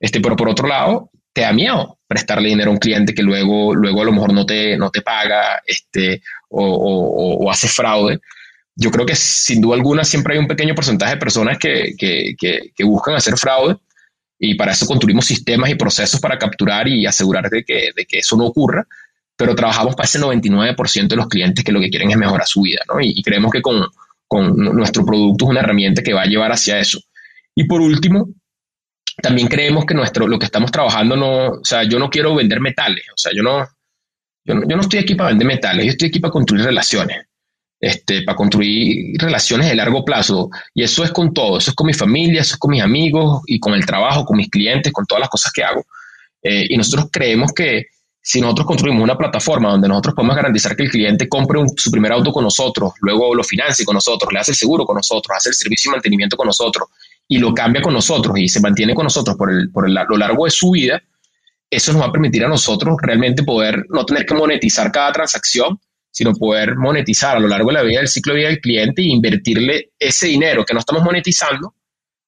[0.00, 3.72] este, pero por otro lado, te da miedo prestarle dinero a un cliente que luego,
[3.72, 8.18] luego a lo mejor no te, no te paga este, o, hace fraude.
[8.74, 12.34] Yo creo que sin duda alguna siempre hay un pequeño porcentaje de personas que, que,
[12.36, 13.76] que buscan hacer fraude
[14.42, 18.18] y para eso construimos sistemas y procesos para capturar y asegurar de que, de que
[18.18, 18.86] eso no ocurra,
[19.36, 22.62] pero trabajamos para ese 99% de los clientes que lo que quieren es mejorar su
[22.62, 23.00] vida, ¿no?
[23.00, 23.86] Y, creemos que con,
[24.26, 27.00] con, nuestro producto es una herramienta que va a llevar hacia eso.
[27.54, 28.30] Y por último,
[29.22, 32.60] también creemos que nuestro, lo que estamos trabajando no, o sea, yo no quiero vender
[32.60, 33.68] metales, o sea, yo no,
[34.44, 37.26] yo no, yo no estoy aquí para vender metales, yo estoy aquí para construir relaciones
[37.80, 40.50] este, para construir relaciones de largo plazo.
[40.74, 43.42] Y eso es con todo, eso es con mi familia, eso es con mis amigos
[43.46, 45.84] y con el trabajo, con mis clientes, con todas las cosas que hago.
[46.42, 47.86] Eh, y nosotros creemos que
[48.22, 52.12] si nosotros construimos una plataforma donde nosotros podemos garantizar que el cliente compre su primer
[52.12, 55.48] auto con nosotros, luego lo financie con nosotros, le hace el seguro con nosotros, hace
[55.48, 56.88] el servicio y mantenimiento con nosotros
[57.26, 60.44] y lo cambia con nosotros y se mantiene con nosotros por, el, por lo largo
[60.44, 61.02] de su vida,
[61.70, 65.80] eso nos va a permitir a nosotros realmente poder no tener que monetizar cada transacción,
[66.10, 69.02] sino poder monetizar a lo largo de la vida del ciclo de vida del cliente
[69.02, 71.74] e invertirle ese dinero que no estamos monetizando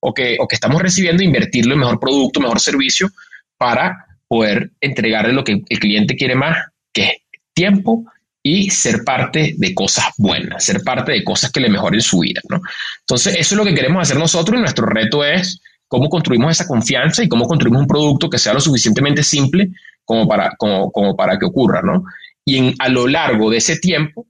[0.01, 3.11] o que, o que estamos recibiendo, invertirlo en mejor producto, mejor servicio
[3.57, 6.57] para poder entregarle lo que el cliente quiere más,
[6.93, 7.13] que es
[7.53, 8.05] tiempo
[8.43, 12.41] y ser parte de cosas buenas, ser parte de cosas que le mejoren su vida.
[12.49, 12.61] ¿no?
[13.01, 16.67] Entonces, eso es lo que queremos hacer nosotros y nuestro reto es cómo construimos esa
[16.67, 19.69] confianza y cómo construimos un producto que sea lo suficientemente simple
[20.05, 21.81] como para, como, como para que ocurra.
[21.83, 22.05] ¿no?
[22.45, 24.27] Y en, a lo largo de ese tiempo,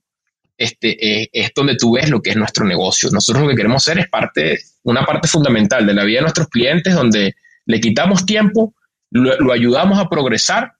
[0.56, 3.10] este, eh, es donde tú ves lo que es nuestro negocio.
[3.10, 6.48] Nosotros lo que queremos hacer es parte, una parte fundamental de la vida de nuestros
[6.48, 7.34] clientes, donde
[7.66, 8.74] le quitamos tiempo,
[9.10, 10.72] lo, lo ayudamos a progresar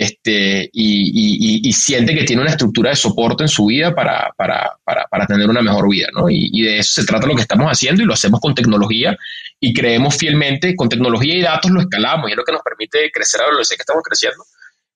[0.00, 4.78] este, y, y, siente que tiene una estructura de soporte en su vida para, para,
[4.82, 6.08] para, para tener una mejor vida.
[6.14, 6.30] ¿no?
[6.30, 9.14] Y, de eso se trata lo que estamos haciendo y lo hacemos con tecnología
[9.60, 13.10] y creemos fielmente, con tecnología y datos lo escalamos y es lo que nos permite
[13.12, 14.42] crecer a la velocidad que estamos creciendo,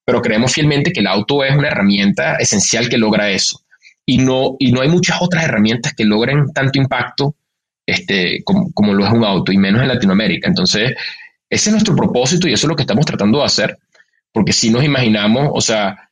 [0.05, 3.61] pero creemos fielmente que el auto es una herramienta esencial que logra eso.
[4.05, 7.35] Y no, y no hay muchas otras herramientas que logren tanto impacto
[7.85, 10.47] este, como, como lo es un auto, y menos en Latinoamérica.
[10.47, 10.91] Entonces,
[11.49, 13.77] ese es nuestro propósito y eso es lo que estamos tratando de hacer
[14.35, 16.09] porque si nos imaginamos, o sea,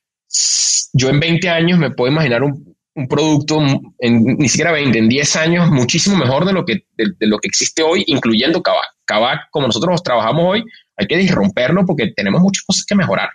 [0.93, 2.73] yo en 20 años me puedo imaginar un,
[3.09, 3.59] producto,
[3.99, 7.49] en, ni siquiera 20, en 10 años, muchísimo mejor de lo que, de, lo que
[7.49, 8.95] existe hoy, incluyendo Kavak.
[9.03, 10.63] Kavak, como nosotros trabajamos hoy,
[10.95, 13.27] hay que disromperlo porque tenemos muchas cosas que mejorar.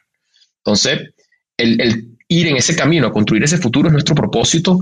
[0.69, 1.15] Entonces,
[1.57, 4.79] el, ir en ese camino, construir ese futuro es nuestro propósito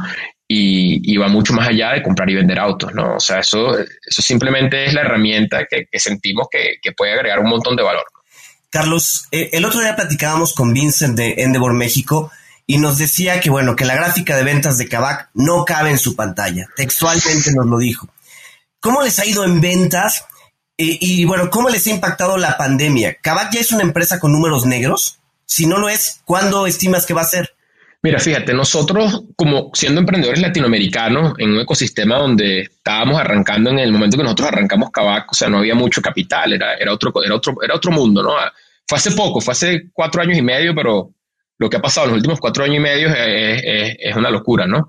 [0.48, 3.14] y, va mucho más allá de comprar y vender autos, ¿no?
[3.14, 7.76] O sea, eso, eso simplemente es la herramienta que, sentimos que, puede agregar un montón
[7.76, 8.04] de valor.
[8.68, 12.32] Carlos, eh, el otro día platicábamos con Vincent de Endeavor México
[12.66, 15.98] y nos decía que, bueno, que la gráfica de ventas de Kavak no cabe en
[15.98, 16.66] su pantalla.
[16.74, 18.08] Textualmente nos lo dijo.
[18.80, 20.24] ¿Cómo les ha ido en ventas?
[20.78, 23.16] y bueno, ¿cómo les ha impactado la pandemia?
[23.22, 25.20] ¿Kavak ya es una empresa con números negros?
[25.46, 27.50] Si no lo es, ¿cuándo estimas que va a ser?
[28.02, 33.90] Mira, fíjate, nosotros como siendo emprendedores latinoamericanos en un ecosistema donde estábamos arrancando en el
[33.90, 37.34] momento que nosotros arrancamos Kavak, o sea, no había mucho capital, era, era, otro, era,
[37.34, 38.34] otro, era otro mundo, ¿no?
[38.86, 41.10] Fue hace poco, fue hace cuatro años y medio, pero
[41.58, 44.88] lo que ha pasado en los últimos cuatro años y medio es, una locura, ¿no?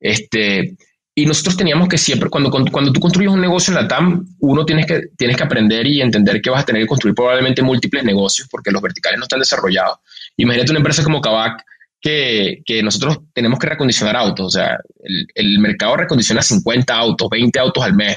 [0.00, 0.76] Este,
[1.18, 4.64] y nosotros teníamos que siempre, cuando, cuando, tú construyes un negocio en la TAM, uno
[4.64, 8.04] tienes que, tienes que aprender y entender que vas a tener que construir probablemente múltiples
[8.04, 9.98] negocios porque los verticales no están desarrollados.
[10.36, 11.64] Imagínate una empresa como Kavak
[12.00, 14.46] que, que nosotros tenemos que recondicionar autos.
[14.46, 18.16] O sea, el, el, mercado recondiciona 50 autos, 20 autos al mes,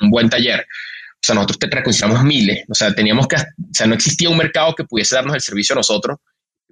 [0.00, 0.60] un, buen taller.
[0.60, 2.64] O sea, nosotros te recondicionamos miles.
[2.70, 3.38] O sea, teníamos que, o
[3.70, 6.16] sea, no existía un mercado que pudiese darnos el servicio a nosotros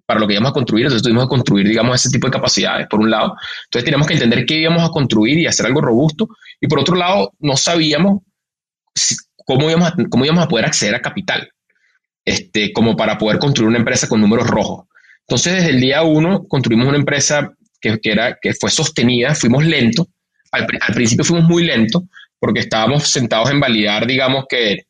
[0.06, 0.86] para lo que íbamos a construir.
[0.86, 3.34] Entonces tuvimos que construir, digamos, ese tipo de capacidades, por un lado.
[3.64, 6.28] Entonces teníamos que entender qué íbamos a construir y hacer algo robusto.
[6.60, 8.22] Y por otro lado, no sabíamos
[9.36, 11.50] cómo íbamos a, cómo íbamos a poder acceder a capital,
[12.24, 14.86] este, como para poder construir una empresa con números rojos.
[15.28, 19.64] Entonces, desde el día uno, construimos una empresa que, que era, que fue sostenida, fuimos
[19.64, 20.06] lentos.
[20.52, 22.02] Al, al principio fuimos muy lentos,
[22.38, 24.86] porque estábamos sentados en validar, digamos, que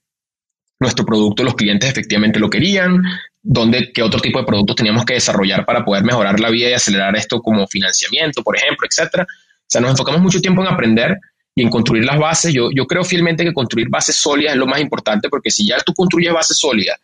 [0.78, 3.02] nuestro producto los clientes efectivamente lo querían,
[3.48, 6.72] dónde, qué otro tipo de productos teníamos que desarrollar para poder mejorar la vida y
[6.72, 9.24] acelerar esto como financiamiento, por ejemplo, etcétera.
[9.24, 11.18] O sea, nos enfocamos mucho tiempo en aprender
[11.54, 12.52] y en construir las bases.
[12.52, 15.78] Yo, yo creo fielmente que construir bases sólidas es lo más importante porque si ya
[15.78, 16.98] tú construyes bases sólidas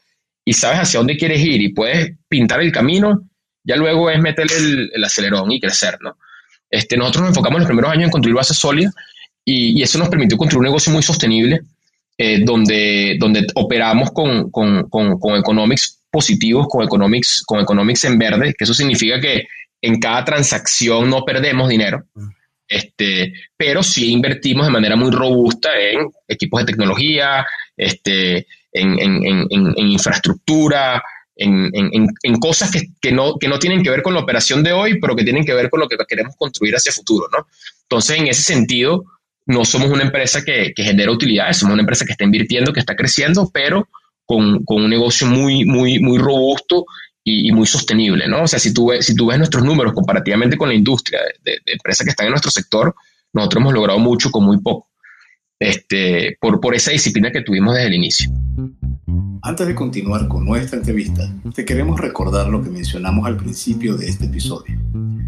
[0.45, 3.23] y sabes hacia dónde quieres ir y puedes pintar el camino,
[3.65, 6.17] ya luego es meterle el, el acelerón y crecer, ¿no?
[6.73, 8.95] Este, nosotros nos enfocamos en los primeros años en construir bases sólidas
[9.45, 11.61] y, eso nos permitió construir un negocio muy sostenible,
[12.17, 18.55] eh, donde, donde operamos con, con, con, economics positivos, con economics, con economics en verde,
[18.57, 19.47] que eso significa que
[19.81, 22.05] en cada transacción no perdemos dinero,
[22.69, 27.45] este, pero sí invertimos de manera muy robusta en equipos de tecnología,
[27.77, 31.03] este, en, en, en, en infraestructura,
[31.35, 31.71] en,
[32.23, 35.01] en, cosas que, que, no, que no tienen que ver con la operación de hoy,
[35.01, 37.47] pero que tienen que ver con lo que queremos construir hacia el futuro, ¿no?
[37.83, 39.05] Entonces, en ese sentido,
[39.47, 42.95] no somos una empresa que, genera utilidades, somos una empresa que está invirtiendo, que está
[42.95, 43.89] creciendo, pero
[44.65, 46.87] con, un negocio muy, muy, muy robusto
[47.23, 48.43] y, muy sostenible, ¿no?
[48.43, 51.59] O sea, si tú, ves, si tú ves nuestros números comparativamente con la industria de,
[51.67, 52.95] empresas que están en nuestro sector,
[53.33, 54.89] nosotros hemos logrado mucho con muy poco,
[55.59, 58.31] este, por, por esa disciplina que tuvimos desde el inicio.
[59.43, 64.09] Antes de continuar con nuestra entrevista, te queremos recordar lo que mencionamos al principio de
[64.09, 64.79] este episodio.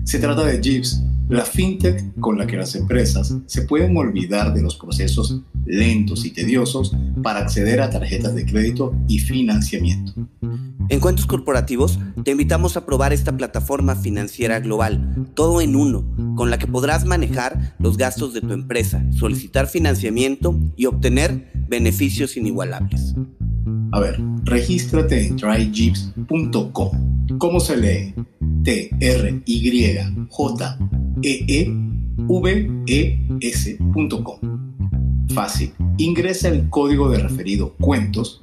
[0.04, 4.62] Se trata de Jeeves, la fintech con la que las empresas se pueden olvidar de
[4.62, 10.12] los procesos lentos y tediosos para acceder a tarjetas de crédito y financiamiento.
[10.90, 16.04] En Cuentos Corporativos te invitamos a probar esta plataforma financiera global, todo en uno,
[16.36, 22.36] con la que podrás manejar los gastos de tu empresa, solicitar financiamiento y obtener beneficios
[22.36, 23.14] inigualables.
[23.92, 27.38] A ver, regístrate en tryjeeps.com.
[27.38, 28.14] ¿Cómo se lee?
[28.64, 28.90] T
[31.22, 31.72] R Y J E E
[32.16, 34.38] V E S.com.
[35.34, 35.72] Fácil.
[35.98, 38.40] Ingresa el código de referido cuentos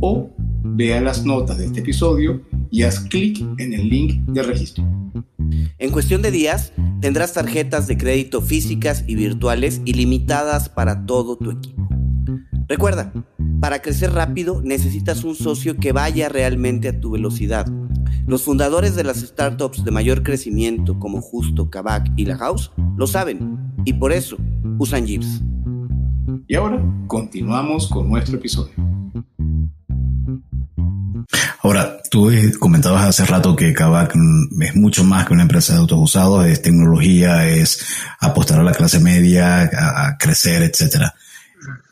[0.00, 0.30] o
[0.64, 4.84] vea las notas de este episodio y haz clic en el link de registro.
[5.78, 11.50] En cuestión de días, tendrás tarjetas de crédito físicas y virtuales ilimitadas para todo tu
[11.50, 11.88] equipo.
[12.68, 13.12] Recuerda,
[13.60, 17.66] para crecer rápido necesitas un socio que vaya realmente a tu velocidad.
[18.26, 23.06] Los fundadores de las startups de mayor crecimiento como Justo, Kavak y La House lo
[23.06, 24.36] saben y por eso
[24.78, 25.42] usan Jeeps.
[26.46, 28.72] Y ahora continuamos con nuestro episodio.
[31.62, 34.14] Ahora, tú comentabas hace rato que Kavak
[34.60, 37.86] es mucho más que una empresa de autos usados, es tecnología, es
[38.18, 41.14] apostar a la clase media, a, crecer, etcétera.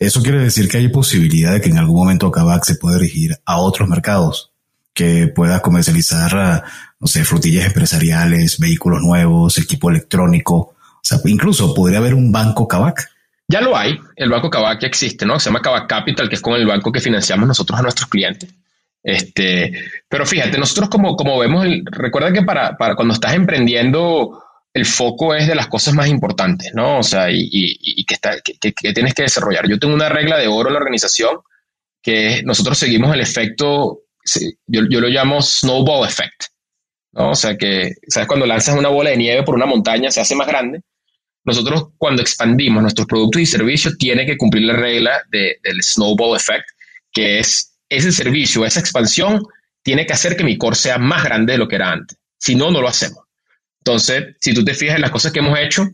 [0.01, 3.37] Eso quiere decir que hay posibilidad de que en algún momento Kavak se pueda dirigir
[3.45, 4.50] a otros mercados,
[4.95, 6.65] que pueda comercializar,
[6.99, 10.57] no sé, frutillas empresariales, vehículos nuevos, equipo electrónico.
[10.57, 13.09] O sea, incluso podría haber un banco Kavak.
[13.49, 15.41] Ya lo hay, el banco Kavak ya existe, ¿no?
[15.41, 18.49] Se llama Kavak Capital, que es con el banco que financiamos nosotros a nuestros clientes.
[19.03, 19.73] Este,
[20.09, 25.35] pero fíjate, nosotros como, como vemos, recuerda que para, para, cuando estás emprendiendo, el foco
[25.35, 26.99] es de las cosas más importantes, ¿no?
[26.99, 29.69] O sea, y, y, que, está, que, que, tienes que desarrollar.
[29.69, 31.39] Yo tengo una regla de oro en la organización
[32.03, 34.03] que nosotros seguimos el efecto,
[34.67, 36.45] yo, yo lo llamo snowball effect,
[37.13, 37.31] ¿no?
[37.31, 38.29] O sea, que, ¿sabes?
[38.29, 40.81] Cuando lanzas una bola de nieve por una montaña se hace más grande.
[41.45, 46.37] Nosotros cuando expandimos nuestros productos y servicios tiene que cumplir la regla de, del snowball
[46.37, 46.67] effect,
[47.13, 49.43] que es ese servicio, esa expansión,
[49.83, 52.19] tiene que hacer que mi core sea más grande de lo que era antes.
[52.39, 53.25] Si no, no lo hacemos.
[53.81, 55.89] Entonces, si tú te fijas en las cosas que hemos hecho,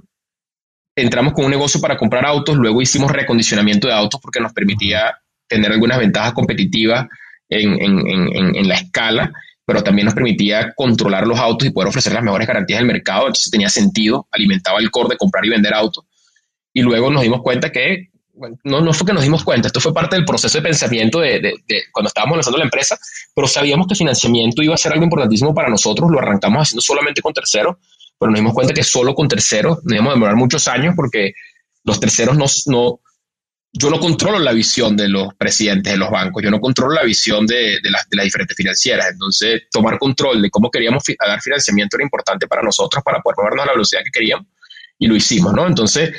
[0.97, 5.17] entramos con un negocio para comprar autos, luego hicimos recondicionamiento de autos porque nos permitía
[5.47, 7.07] tener algunas ventajas competitivas
[7.49, 9.33] en, la escala,
[9.65, 13.23] pero también nos permitía controlar los autos y poder ofrecer las mejores garantías del mercado.
[13.23, 16.05] Entonces tenía sentido, alimentaba el core de comprar y vender autos.
[16.73, 18.11] Y luego nos dimos cuenta que
[18.65, 21.55] no, no fue que nos dimos cuenta, esto fue parte del proceso de pensamiento de,
[21.93, 22.99] cuando estábamos lanzando la empresa,
[23.35, 27.23] pero sabíamos que financiamiento iba a ser algo importantísimo para nosotros, lo arrancamos haciendo solamente
[27.23, 27.77] con terceros,
[28.19, 31.33] pero nos dimos cuenta que solo con terceros a demorar muchos años porque
[31.85, 33.01] los terceros no, no,
[33.73, 37.03] yo no controlo la visión de los presidentes de los bancos, yo no controlo la
[37.03, 41.97] visión de, las, de las diferentes financieras, entonces tomar control de cómo queríamos dar financiamiento
[41.97, 44.47] era importante para nosotros para poder movernos a la velocidad que queríamos
[44.99, 45.67] y lo hicimos, ¿no?
[45.67, 46.13] Entonces,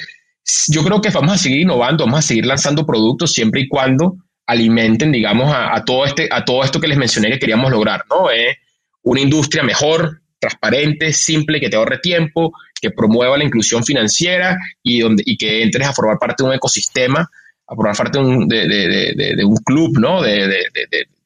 [0.67, 4.17] yo creo que vamos a seguir innovando, vamos a seguir lanzando productos siempre y cuando
[4.45, 8.31] alimenten, digamos, a, todo, este, a todo esto que les mencioné que queríamos lograr, ¿no?
[8.31, 8.57] Eh,
[9.03, 15.01] una industria mejor, transparente, simple, que te ahorre tiempo, que promueva la inclusión financiera y,
[15.01, 17.29] donde, y que entres a formar parte de un ecosistema,
[17.67, 20.21] a formar parte de un, de, un club, ¿no?
[20.21, 20.63] De,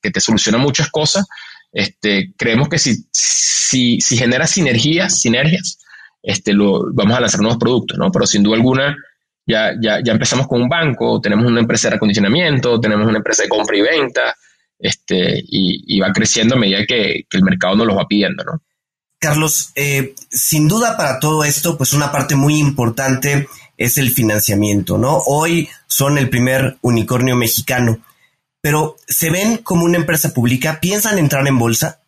[0.01, 1.25] que te soluciona muchas cosas.
[1.71, 5.79] Este, creemos que si, si, si genera sinergias, sinergias,
[6.23, 8.11] este, lo, vamos a lanzar nuevos productos, ¿no?
[8.11, 8.97] Pero sin duda alguna,
[9.45, 13.43] ya, ya, ya empezamos con un banco, tenemos una empresa de acondicionamiento, tenemos una empresa
[13.43, 14.35] de compra y venta,
[14.81, 18.61] este, y, va creciendo a medida que, el mercado nos lo va pidiendo, ¿no?
[19.21, 23.47] Carlos, eh, sin duda para todo esto, pues una parte muy importante
[23.77, 25.19] es el financiamiento, ¿no?
[25.27, 27.99] Hoy son el primer unicornio mexicano,
[28.61, 30.79] pero ¿se ven como una empresa pública?
[30.81, 32.01] ¿Piensan entrar en bolsa?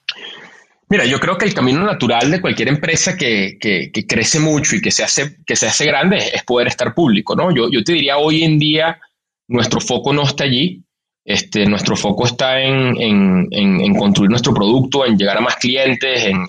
[0.90, 3.60] Mira, yo creo que el camino natural de cualquier empresa que,
[4.08, 7.56] crece mucho y que se, hace, que se hace grande es poder estar público, ¿no?
[7.56, 9.00] Yo, yo te diría, hoy en día
[9.48, 10.83] nuestro foco no está allí,
[11.26, 16.48] este, nuestro foco está en, construir nuestro producto, en llegar a más clientes, en,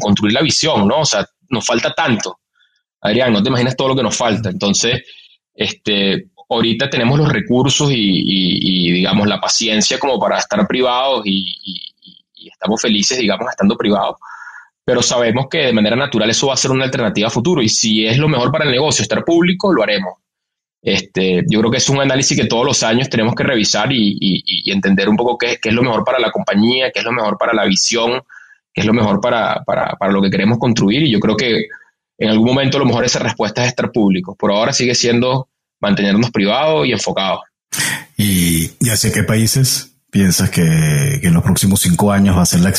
[0.00, 1.00] construir la visión, ¿no?
[1.00, 2.38] O sea, nos falta tanto.
[3.02, 4.50] Adrián, no te imaginas todo lo que nos falta.
[4.50, 5.02] Entonces,
[5.54, 11.90] este, ahorita tenemos los recursos y, digamos, la paciencia como para estar privados y
[12.40, 14.16] y estamos felices, digamos, estando privados,
[14.84, 17.68] pero sabemos que de manera natural eso va a ser una alternativa a futuro y
[17.68, 20.14] si es lo mejor para el negocio estar público, lo haremos.
[20.82, 24.70] Este, yo creo que es un análisis que todos los años tenemos que revisar y,
[24.70, 27.52] entender un poco qué, es lo mejor para la compañía, qué es lo mejor para
[27.52, 28.22] la visión,
[28.72, 31.02] qué es lo mejor para, para, lo que queremos construir.
[31.02, 31.66] Y yo creo que
[32.18, 34.34] en algún momento lo mejor esa respuesta es estar público.
[34.36, 35.48] Por ahora sigue siendo
[35.80, 37.40] mantenernos privados y enfocados.
[38.16, 42.60] ¿Y, y hacia qué países piensas que, en los próximos cinco años va a ser
[42.60, 42.72] la,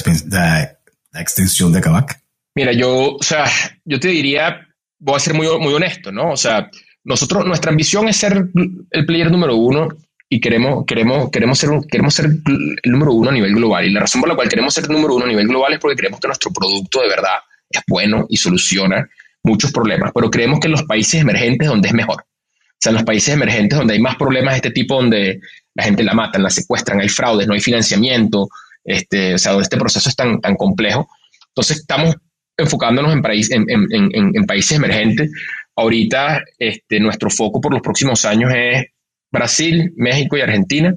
[1.12, 2.22] la, extensión de Kavak?
[2.56, 3.46] Mira, yo, o sea,
[3.86, 4.68] yo te diría,
[5.00, 6.32] voy a ser muy, muy honesto, ¿no?
[6.32, 6.70] O sea,
[7.04, 8.48] nosotros, nuestra ambición es ser
[8.92, 9.90] el player número uno
[10.30, 13.86] y queremos, queremos, queremos, ser, queremos ser el número uno a nivel global.
[13.86, 15.80] Y la razón por la cual queremos ser el número uno a nivel global es
[15.80, 17.36] porque creemos que nuestro producto de verdad
[17.70, 19.10] es bueno y soluciona
[19.44, 22.22] muchos problemas, pero creemos que en los países emergentes donde es mejor.
[22.22, 25.40] O sea, en los países emergentes donde hay más problemas de este tipo, donde
[25.76, 28.48] la gente la matan, la secuestran, hay fraudes, no hay financiamiento,
[28.84, 31.08] este, o sea, donde este proceso es tan, tan complejo,
[31.50, 32.16] Entonces estamos
[32.58, 35.32] enfocándonos en, en, países emergentes.
[35.76, 38.86] Ahorita este, nuestro foco por los próximos años es
[39.32, 40.94] Brasil, México y Argentina.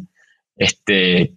[0.57, 1.35] Este,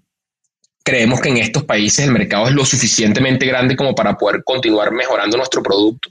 [0.83, 4.91] creemos que en estos países el mercado es lo suficientemente grande como para poder continuar
[4.91, 6.09] mejorando nuestro producto.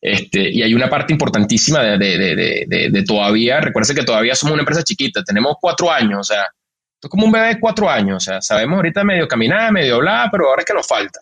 [0.00, 4.62] Este, y hay una parte importantísima de, de, de, todavía, recuerden que todavía somos una
[4.62, 8.16] empresa chiquita, tenemos cuatro años, o sea, esto es como un bebé de cuatro años,
[8.16, 11.20] o sea, sabemos ahorita medio caminar, medio hablar, pero ahora es que nos falta.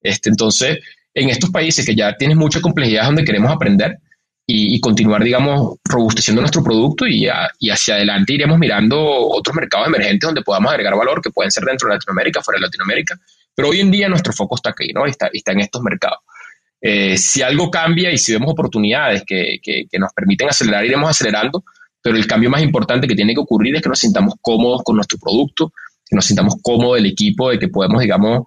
[0.00, 0.78] Este, entonces,
[1.12, 3.98] en estos países que ya tienen mucha complejidad donde queremos aprender
[4.46, 10.42] y, continuar, digamos, robusteciendo nuestro producto y, hacia adelante iremos mirando otros mercados emergentes donde
[10.42, 13.18] podamos agregar valor, que pueden ser dentro de Latinoamérica, fuera de Latinoamérica,
[13.54, 15.06] pero hoy en día nuestro foco está aquí, ¿no?
[15.06, 16.18] Está, está en estos mercados.
[16.80, 19.60] Eh, si algo cambia y si vemos oportunidades que,
[19.98, 21.64] nos permiten acelerar, iremos acelerando,
[22.02, 24.96] pero el cambio más importante que tiene que ocurrir es que nos sintamos cómodos con
[24.96, 25.72] nuestro producto,
[26.04, 28.46] que nos sintamos cómodos del equipo, de que podemos, digamos,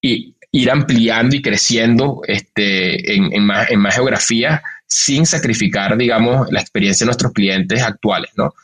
[0.00, 7.04] ir ampliando y creciendo este, en, más, en más geografía sin sacrificar, digamos, la experiencia
[7.04, 8.54] de nuestros clientes actuales, ¿no?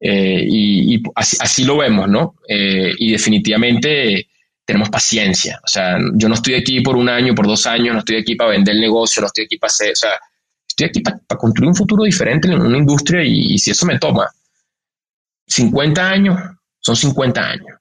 [0.00, 2.36] Eh, y, así, lo vemos, ¿no?
[2.48, 4.28] Eh, y definitivamente
[4.64, 5.60] tenemos paciencia.
[5.64, 8.34] O sea, yo no estoy aquí por un año, por dos años, no estoy aquí
[8.34, 10.10] para vender el negocio, no estoy aquí para hacer, o sea,
[10.66, 14.28] estoy aquí para, construir un futuro diferente en una industria y, si eso me toma
[15.46, 16.38] 50 años,
[16.80, 17.78] son 50 años.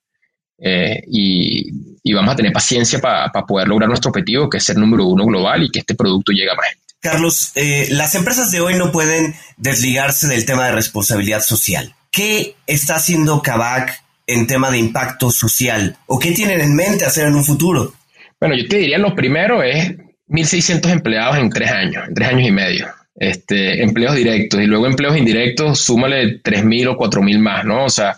[0.60, 5.06] Eh, y, vamos a tener paciencia para poder lograr nuestro objetivo, que es ser número
[5.06, 6.68] uno global y que este producto llegue a más.
[7.04, 11.94] Carlos, eh, las empresas de hoy no pueden desligarse del tema de responsabilidad social.
[12.10, 15.98] ¿Qué está haciendo Kavak en tema de impacto social?
[16.08, 17.94] ¿O qué tienen en mente hacer en un futuro?
[18.40, 19.98] Bueno, yo te diría lo primero es
[20.30, 22.88] 1.600 empleados en tres años, en tres años y medio.
[23.16, 27.84] Este, empleos directos y luego empleos indirectos, súmale 3.000 o 4.000 más, ¿no?
[27.84, 28.18] O sea,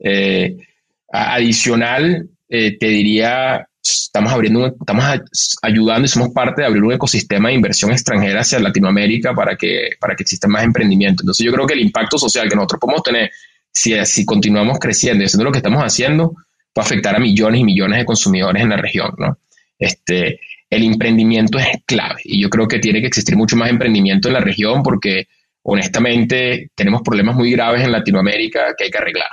[0.00, 0.56] eh,
[1.12, 5.04] adicional, eh, te diría, estamos abriendo, estamos
[5.62, 9.90] ayudando y somos parte de abrir un ecosistema de inversión extranjera hacia Latinoamérica para que,
[9.98, 11.22] para que exista más emprendimiento.
[11.22, 13.30] Entonces yo creo que el impacto social que nosotros podemos tener
[13.72, 16.34] si, continuamos creciendo y haciendo lo que estamos haciendo,
[16.72, 19.38] puede afectar a millones y millones de consumidores en la región, ¿no?
[19.78, 24.28] Este, el emprendimiento es clave y yo creo que tiene que existir mucho más emprendimiento
[24.28, 25.26] en la región porque
[25.62, 29.28] honestamente tenemos problemas muy graves en Latinoamérica que hay que arreglar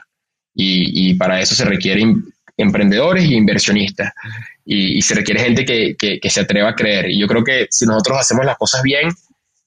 [0.62, 2.26] y, para eso se requieren
[2.60, 4.14] emprendedores e inversionistas
[4.66, 7.86] y, se requiere gente que, que, se atreva a creer y yo creo que si
[7.86, 9.10] nosotros hacemos las cosas bien,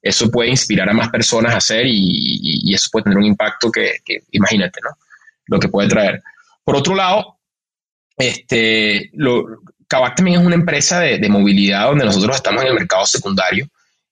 [0.02, 4.00] eso puede inspirar a más personas a hacer y, eso puede tener un impacto que,
[4.32, 4.90] imagínate, ¿no?
[5.46, 6.22] Lo que puede traer.
[6.64, 7.38] Por otro lado,
[8.16, 9.44] este, lo,
[9.88, 13.68] también es una empresa de, movilidad donde nosotros estamos en el mercado secundario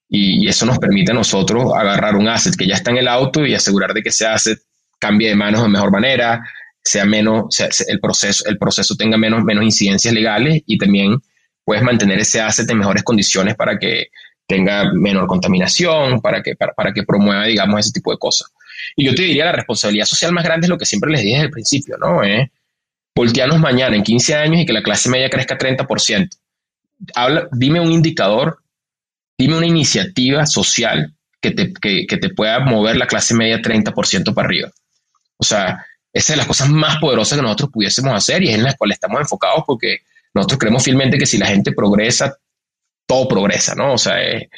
[0.08, 3.44] y, eso nos permite a nosotros agarrar un asset que ya está en el auto
[3.44, 4.58] y asegurar de que ese asset
[4.98, 6.44] cambie de manos de mejor manera,
[6.90, 11.20] sea menos, el, proceso, el proceso tenga menos, menos incidencias legales y también
[11.64, 14.08] puedes mantener ese asset en mejores condiciones para que
[14.48, 18.50] tenga menor contaminación, para que, para, que promueva, digamos, ese tipo de cosas.
[18.96, 21.34] Y yo te diría, la responsabilidad social más grande es lo que siempre les dije
[21.34, 22.24] desde el principio, ¿no?
[22.24, 22.50] Eh,
[23.14, 26.28] voltearnos mañana en 15 años y que la clase media crezca 30%.
[27.14, 28.58] Habla, dime un indicador,
[29.38, 34.34] dime una iniciativa social que te, que, que te pueda mover la clase media 30%
[34.34, 34.72] para arriba.
[35.36, 38.56] O sea, esa es de las cosas más poderosas que nosotros pudiésemos hacer y es
[38.56, 39.98] en las cuales estamos enfocados porque
[40.34, 42.36] nosotros creemos fielmente que si la gente progresa,
[43.06, 43.94] todo progresa, ¿no?
[43.94, 44.48] O sea, es,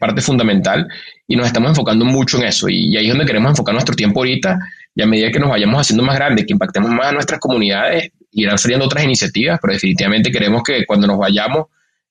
[0.00, 0.88] parte fundamental
[1.28, 4.20] y nos estamos enfocando mucho en eso y, ahí es donde queremos enfocar nuestro tiempo
[4.20, 4.58] ahorita
[4.94, 8.10] y a medida que nos vayamos haciendo más grandes, que impactemos más a nuestras comunidades,
[8.32, 11.66] irán saliendo otras iniciativas, pero definitivamente queremos que cuando nos vayamos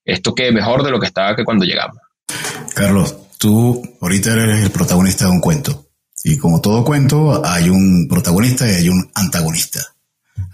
[0.06, 1.98] esto quede mejor de lo que estaba que cuando llegamos.
[2.74, 5.85] Carlos, tú ahorita eres el protagonista de un cuento
[6.28, 9.80] y como todo cuento hay un protagonista y hay un antagonista.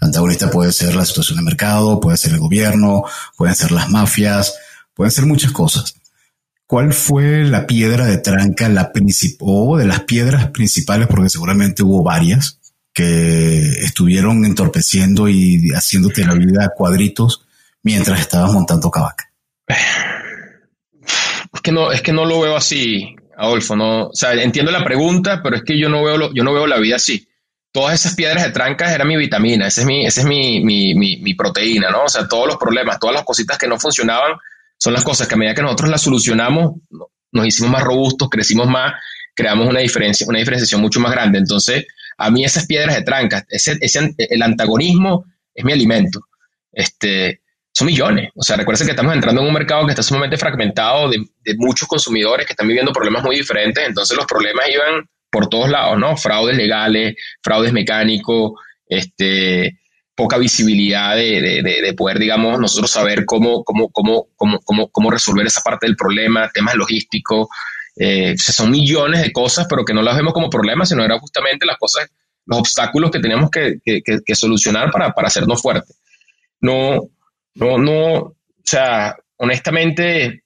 [0.02, 3.04] antagonista puede ser la situación de mercado, puede ser el gobierno,
[3.38, 4.54] pueden ser las mafias,
[4.92, 5.94] pueden ser muchas cosas.
[6.66, 8.92] ¿Cuál fue la piedra de tranca, la
[9.40, 12.58] o de las piedras principales, porque seguramente hubo varias,
[12.92, 17.46] que estuvieron entorpeciendo y haciéndote la vida a cuadritos
[17.82, 19.32] mientras estabas montando Cabaca?
[21.54, 23.76] Es que no, es que no lo veo así, Adolfo.
[23.76, 26.66] No, o sea, entiendo la pregunta, pero es que yo no veo, yo no veo
[26.66, 27.26] la vida así.
[27.72, 30.94] Todas esas piedras de trancas eran mi vitamina, esa es mi, ese es mi, mi,
[30.94, 32.04] mi, mi proteína, ¿no?
[32.04, 34.32] O sea, todos los problemas, todas las cositas que no funcionaban,
[34.78, 36.74] son las cosas que a medida que nosotros las solucionamos,
[37.32, 38.92] nos hicimos más robustos, crecimos más,
[39.34, 41.38] creamos una diferencia, una diferenciación mucho más grande.
[41.38, 41.86] Entonces,
[42.18, 43.78] a mí esas piedras de trancas, ese,
[44.18, 45.24] el antagonismo
[45.54, 46.28] es mi alimento.
[46.70, 47.41] Este,
[47.72, 48.30] son millones.
[48.34, 51.24] O sea, recuerden que estamos entrando en un mercado que está sumamente fragmentado de,
[51.56, 53.84] muchos consumidores que están viviendo problemas muy diferentes.
[53.86, 56.16] Entonces, los problemas iban por todos lados, ¿no?
[56.16, 58.52] Fraudes legales, fraudes mecánicos,
[58.86, 59.78] este,
[60.14, 65.86] poca visibilidad de, poder, digamos, nosotros saber cómo, cómo, cómo, cómo, cómo, resolver esa parte
[65.86, 67.48] del problema, temas logísticos.
[67.96, 71.64] Eh, son millones de cosas, pero que no las vemos como problemas, sino eran justamente
[71.64, 72.10] las cosas,
[72.44, 75.96] los obstáculos que tenemos que, que, solucionar para, para hacernos fuertes.
[76.60, 77.08] No,
[77.54, 80.44] no, no, o sea, honestamente,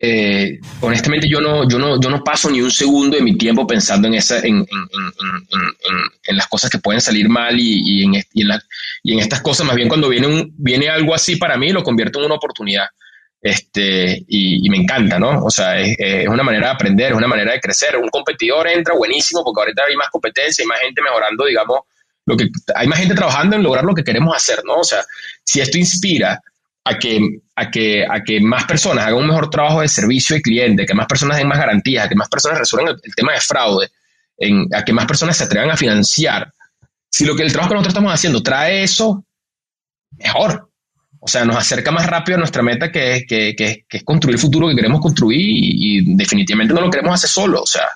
[0.00, 3.66] eh, honestamente yo no, yo, no, yo no paso ni un segundo de mi tiempo
[3.66, 4.64] pensando en, esa, en,
[6.28, 10.08] las cosas que pueden salir mal y, en, y, en estas cosas, más bien cuando
[10.08, 12.86] viene, un, viene algo así para mí, lo convierto en una oportunidad.
[13.40, 15.44] Este, y, me encanta, ¿no?
[15.44, 17.96] O sea, es, una manera de aprender, es una manera de crecer.
[17.96, 21.80] Un competidor entra buenísimo porque ahorita hay más competencia, hay más gente mejorando, digamos,
[22.28, 24.74] lo que hay más gente trabajando en lograr lo que queremos hacer, ¿no?
[24.74, 25.02] O sea,
[25.42, 26.40] si esto inspira
[26.84, 30.42] a que, a que, a que más personas hagan un mejor trabajo de servicio al
[30.42, 33.88] cliente, que más personas den más garantías, que más personas resuelvan el, tema de fraude,
[34.74, 36.52] a que más personas se atrevan a financiar.
[37.10, 39.24] Si lo que el trabajo que nosotros estamos haciendo trae eso,
[40.18, 40.68] mejor.
[41.20, 44.40] O sea, nos acerca más rápido a nuestra meta que, que, que, es construir el
[44.40, 47.62] futuro que queremos construir y, definitivamente no lo queremos hacer solo.
[47.62, 47.88] O sea,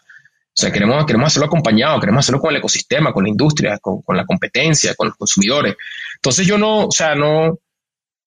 [0.55, 4.03] o sea queremos, queremos hacerlo acompañado, queremos hacerlo con el ecosistema, con la industria, con,
[4.03, 5.77] con la competencia, con los consumidores.
[6.17, 7.59] Entonces yo no, o sea, no, o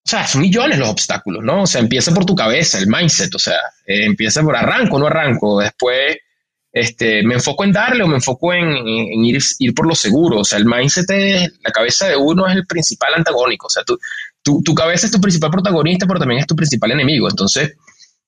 [0.04, 1.64] sea, son millones los obstáculos, ¿no?
[1.64, 5.08] O sea, empieza por tu cabeza, el mindset, o sea, eh, empieza por arranco, no
[5.08, 6.18] arranco, después
[6.72, 8.68] este, me enfoco en darle o me enfoco en,
[9.24, 12.56] ir, ir, por lo seguro, o sea, el mindset es, la cabeza de uno es
[12.56, 13.98] el principal antagónico, o sea, tu,
[14.44, 17.78] tu, tu cabeza es tu principal protagonista, pero también es tu principal enemigo, entonces,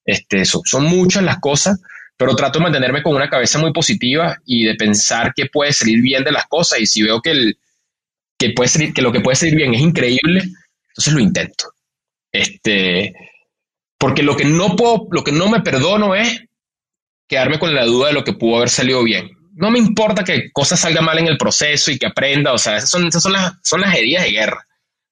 [0.06, 1.80] este, son, son muchas las cosas,
[2.18, 6.02] pero trato de mantenerme con una cabeza muy positiva y de pensar que puede salir
[6.02, 7.58] bien de las cosas y si veo que, el,
[8.38, 10.44] que, puede salir, que lo que puede salir bien es increíble,
[10.90, 11.72] entonces lo intento.
[12.32, 13.14] Este,
[13.98, 16.42] porque lo que no puedo, lo que no me perdono es
[17.28, 19.30] quedarme con la duda de lo que pudo haber salido bien.
[19.54, 22.78] No me importa que cosas salgan mal en el proceso y que aprenda, o sea,
[22.78, 24.68] esas son, son, las, son las heridas de guerra.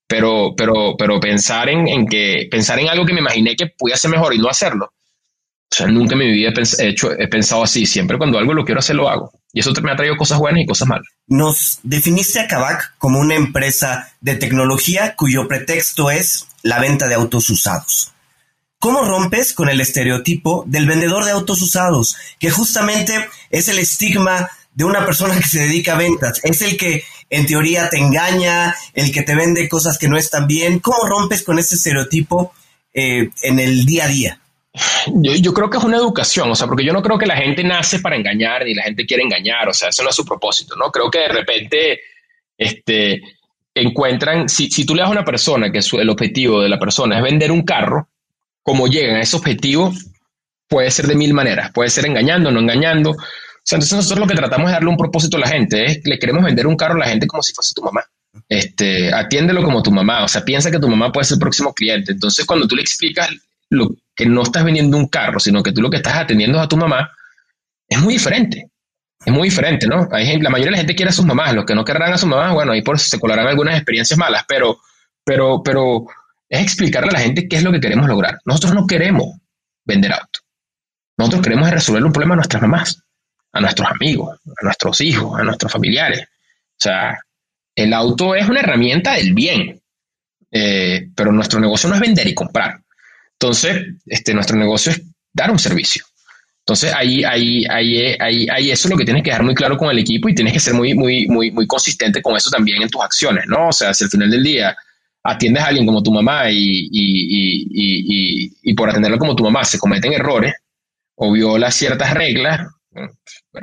[0.08, 4.12] Pero, pero, pero pensar en, que, pensar en algo que me imaginé que podía ser
[4.12, 4.94] mejor y no hacerlo.
[5.88, 7.86] Nunca en mi vida he, hecho, he pensado así.
[7.86, 9.32] Siempre cuando algo lo quiero hacer, lo hago.
[9.52, 11.08] Y eso me ha traído cosas buenas y cosas malas.
[11.28, 17.16] Nos definiste a Kavak como una empresa de tecnología cuyo pretexto es la venta de
[17.16, 18.12] autos usados.
[18.80, 24.50] ¿Cómo rompes con el estereotipo del vendedor de autos usados, que justamente es el estigma
[24.74, 26.40] de una persona que se dedica a ventas?
[26.44, 30.48] Es el que en teoría te engaña, el que te vende cosas que no están
[30.48, 30.80] bien.
[30.80, 32.54] ¿Cómo rompes con ese estereotipo
[32.94, 34.42] eh, en el día a día?
[35.14, 37.64] Yo, creo que es una educación, o sea, porque yo no creo que la gente
[37.64, 40.76] nace para engañar ni la gente quiere engañar, o sea, eso no es su propósito,
[40.76, 40.92] ¿no?
[40.92, 42.02] Creo que de repente,
[42.58, 43.22] este,
[43.74, 47.18] encuentran, si, si tú le das a una persona que el objetivo de la persona
[47.18, 48.10] es vender un carro,
[48.64, 49.94] como llegan a ese objetivo,
[50.68, 53.12] puede ser de mil maneras, puede ser engañando, no engañando.
[53.12, 53.16] O
[53.64, 56.20] sea, entonces nosotros lo que tratamos de darle un propósito a la gente es, le
[56.20, 58.04] queremos vender un carro a la gente como si fuese tu mamá.
[58.50, 61.74] Este, atiéndelo como tu mamá, o sea, piensa que tu mamá puede ser el próximo
[61.74, 62.12] cliente.
[62.12, 63.30] Entonces, cuando tú le explicas
[63.76, 66.68] lo que no estás vendiendo un carro, sino que tú lo que estás atendiendo a
[66.68, 67.12] tu mamá,
[67.88, 68.70] es muy diferente.
[69.26, 70.08] Es muy diferente, ¿no?
[70.10, 72.30] La mayoría de la gente quiere a sus mamás, los que no querrán a sus
[72.30, 74.78] mamás, bueno, ahí por se colarán algunas experiencias malas, pero,
[75.24, 76.06] pero, pero
[76.48, 78.40] es explicarle a la gente qué es lo que queremos lograr.
[78.46, 79.38] Nosotros no queremos
[79.84, 80.40] vender auto.
[81.18, 83.02] Nosotros queremos resolver un problema a nuestras mamás,
[83.52, 86.22] a nuestros amigos, a nuestros hijos, a nuestros familiares.
[86.22, 87.18] O sea,
[87.76, 89.82] el auto es una herramienta del bien,
[90.52, 92.82] eh, pero nuestro negocio no es vender y comprar.
[93.40, 95.02] Entonces, este, nuestro negocio es
[95.34, 96.04] dar un servicio.
[96.60, 99.78] Entonces, ahí, ahí, ahí, ahí, ahí eso es lo que tienes que dejar muy claro
[99.78, 102.82] con el equipo y tienes que ser muy, muy, muy, muy consistente con eso también
[102.82, 103.68] en tus acciones, ¿no?
[103.68, 104.76] O sea, si al final del día
[105.24, 109.64] atiendes a alguien como tu mamá y, y, y, y por atenderlo como tu mamá
[109.64, 110.54] se cometen errores
[111.16, 112.68] o viola ciertas reglas,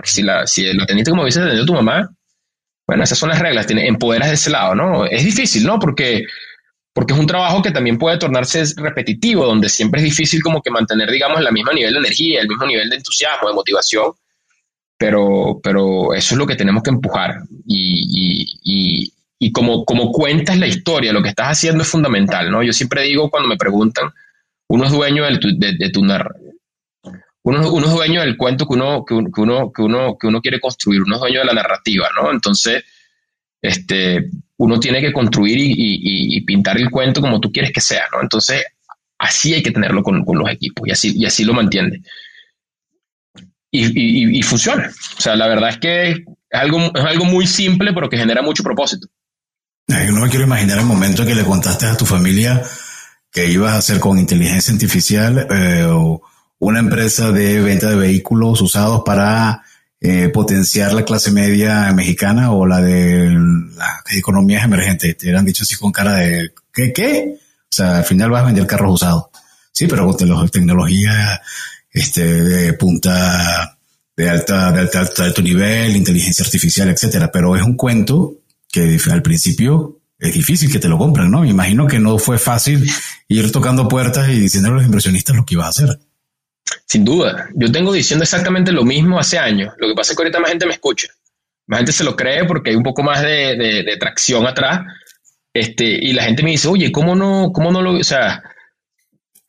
[0.05, 2.09] si, la, si lo atendiste como hubiese atendido tu mamá,
[2.87, 5.07] bueno, esas son las reglas, empoderas de ese lado, ¿no?
[5.07, 5.79] Es difícil, ¿no?
[5.79, 6.25] Porque
[6.93, 10.71] porque es un trabajo que también puede tornarse repetitivo, donde siempre es difícil como que
[10.71, 14.13] mantener, digamos, el mismo nivel de energía, el mismo nivel de entusiasmo, de motivación,
[14.99, 17.43] pero, pero eso es lo que tenemos que empujar.
[17.67, 22.63] Y, y, y, como, como cuentas la historia, lo que estás haciendo es fundamental, ¿no?
[22.63, 24.11] Yo siempre digo cuando me preguntan,
[24.69, 26.03] uno es dueño de, de, de tu.
[26.03, 30.61] Uno, uno, es dueño del cuento que uno, que, uno, que, uno, que uno quiere
[30.61, 32.31] construir, uno es dueño de la narrativa, ¿no?
[32.31, 32.85] Entonces,
[33.61, 34.31] este,
[34.63, 38.23] uno tiene que construir y, pintar el cuento como tú quieres que sea, ¿no?
[38.23, 38.63] Entonces,
[39.19, 42.01] así hay que tenerlo con, los equipos y así, lo mantiene.
[43.73, 44.89] Y, funciona.
[45.19, 46.21] O sea, la verdad es que es
[46.53, 49.09] algo, es algo muy simple, pero que genera mucho propósito.
[49.89, 52.63] Yo no me quiero imaginar el momento que le contaste a tu familia
[53.33, 55.89] que ibas a hacer con inteligencia artificial eh,
[56.59, 59.65] una empresa de venta de vehículos usados para
[60.05, 65.17] eh, potenciar la clase media mexicana o la de las economías emergentes.
[65.17, 66.93] Te hubieran dicho así con cara de, ¿qué?
[66.93, 67.37] ¿Qué?
[67.37, 69.27] O sea, al final vas a vender carros usados.
[69.71, 71.41] Sí, pero con tecnología
[71.93, 73.79] este, de punta,
[74.17, 77.31] de alta, de alta, de alto nivel, inteligencia artificial, etcétera.
[77.31, 78.39] Pero es un cuento
[78.73, 81.43] que al principio es difícil que te lo compren, ¿no?
[81.43, 82.91] Me imagino que no fue fácil
[83.29, 86.01] ir tocando puertas y diciendo a los inversionistas lo que ibas a hacer.
[86.87, 87.49] Sin duda.
[87.55, 89.73] Yo tengo diciendo exactamente lo mismo hace años.
[89.79, 91.09] Lo que pasa es que ahorita más gente me escucha.
[91.67, 94.81] Más gente se lo cree porque hay un poco más de, tracción atrás.
[95.55, 97.95] Este, y la gente me dice, oye, ¿cómo no, cómo no lo...
[97.95, 98.43] O sea,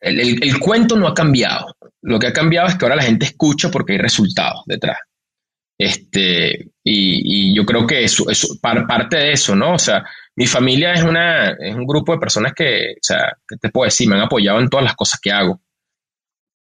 [0.00, 1.76] el, cuento no ha cambiado.
[2.02, 4.98] Lo que ha cambiado es que ahora la gente escucha porque hay resultados detrás.
[5.78, 9.74] Este, y, yo creo que eso, es parte de eso, ¿no?
[9.74, 10.04] O sea,
[10.36, 13.86] mi familia es, una, es un grupo de personas que, o sea, que te puedo
[13.86, 15.60] decir, me han apoyado en todas las cosas que hago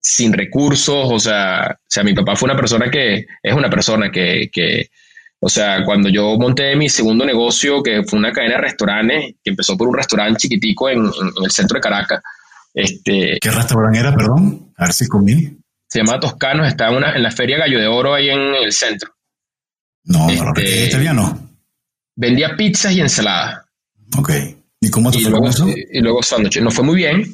[0.00, 4.10] sin recursos, o sea, o sea, mi papá fue una persona que, es una persona
[4.10, 4.90] que, que,
[5.40, 9.50] o sea, cuando yo monté mi segundo negocio, que fue una cadena de restaurantes, que
[9.50, 11.04] empezó por un restaurante chiquitico en,
[11.44, 12.22] el centro de Caracas.
[12.74, 14.72] Este, ¿Qué restaurante era, perdón?
[14.76, 15.56] A ver si comí.
[15.88, 19.10] Se llama Toscanos, está una, en la Feria Gallo de Oro ahí en el centro.
[20.04, 21.56] No, no, este, italiano.
[22.14, 23.64] Vendía pizzas y ensaladas.
[24.16, 24.30] Ok.
[24.80, 25.66] ¿Y cómo te fue luego, eso?
[25.68, 26.62] Y luego sándwiches.
[26.62, 27.24] No fue muy bien.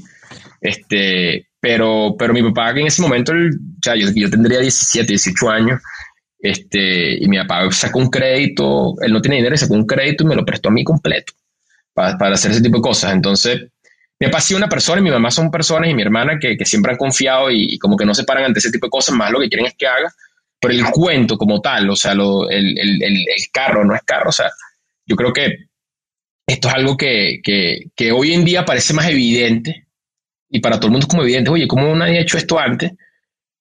[0.61, 5.49] Este, pero, pero mi papá en ese momento, o sea, yo, yo, tendría 17, 18
[5.49, 5.81] años,
[6.39, 10.27] este, y mi papá sacó un crédito, él no tiene dinero sacó un crédito y
[10.27, 11.33] me lo prestó a mí completo
[11.95, 13.15] para, para hacer ese tipo de cosas.
[13.15, 13.63] Entonces,
[14.21, 16.67] mi papá sí una persona y mi mamá son personas y mi hermana que, que
[16.67, 19.31] siempre han confiado y, como que no se paran ante ese tipo de cosas, más
[19.31, 20.13] lo que quieren es que haga.
[20.61, 24.29] Pero el cuento como tal, o sea, lo, el, el, el, carro no es carro,
[24.29, 24.51] o sea,
[25.07, 25.69] yo creo que
[26.47, 29.84] esto es algo que, que, que hoy en día parece más evidente,
[30.55, 32.93] y para todo el mundo es como evidente, oye, ¿cómo nadie ha hecho esto antes?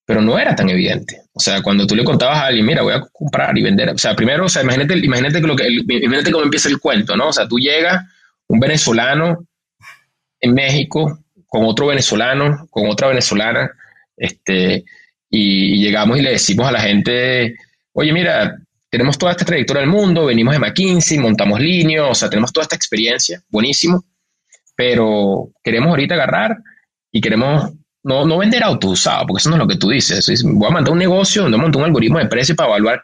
[0.05, 1.23] Pero no era tan evidente.
[1.33, 3.89] O sea, cuando tú le contabas a alguien, mira, voy a comprar y vender.
[3.89, 7.17] O sea, primero, o sea, imagínate, imagínate, que lo que, imagínate cómo empieza el cuento,
[7.17, 7.29] ¿no?
[7.29, 8.03] O sea, tú llegas,
[8.45, 9.43] un venezolano
[10.39, 11.17] en México,
[11.47, 13.71] con otro venezolano, con otra venezolana,
[14.15, 14.85] este,
[15.31, 17.55] y, llegamos y le decimos a la gente,
[17.93, 18.55] oye, mira,
[18.87, 22.65] tenemos toda esta trayectoria del mundo, venimos de McKinsey, montamos líneas, o sea, tenemos toda
[22.65, 24.05] esta experiencia, buenísimo,
[24.75, 26.55] pero queremos ahorita agarrar
[27.13, 27.71] y queremos
[28.03, 30.43] no, no vender autos usados, porque eso no es lo que tú dices.
[30.43, 33.01] Voy a mandar un negocio donde monto un algoritmo de precio para evaluar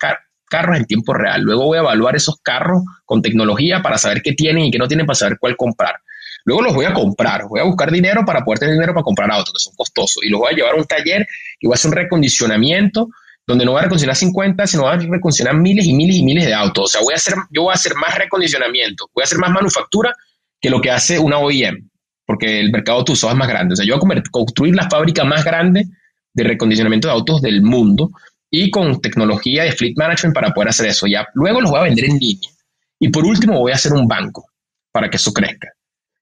[0.49, 1.41] carros en tiempo real.
[1.41, 4.87] Luego voy a evaluar esos carros con tecnología para saber qué tienen y qué no
[4.87, 5.95] tienen para saber cuál comprar.
[6.43, 9.31] Luego los voy a comprar, voy a buscar dinero para poder tener dinero para comprar
[9.31, 11.27] autos que son costosos y los voy a llevar a un taller
[11.59, 13.09] y voy a hacer un recondicionamiento
[13.45, 16.45] donde no voy a recondicionar 50, sino voy a recondicionar miles y miles y miles
[16.45, 16.85] de autos.
[16.85, 19.51] O sea, voy a hacer, yo voy a hacer más recondicionamiento, voy a hacer más
[19.51, 20.13] manufactura
[20.59, 21.88] que lo que hace una OEM
[22.29, 23.73] porque el mercado usados es más grande.
[23.73, 25.87] O sea, yo voy a construir la fábrica más grande
[26.31, 28.11] de recondicionamiento de autos del mundo
[28.51, 31.07] y con tecnología de fleet management para poder hacer eso.
[31.33, 32.51] Luego los voy a vender en línea.
[32.99, 34.45] Y por último voy a hacer un banco
[34.91, 35.69] para que eso crezca.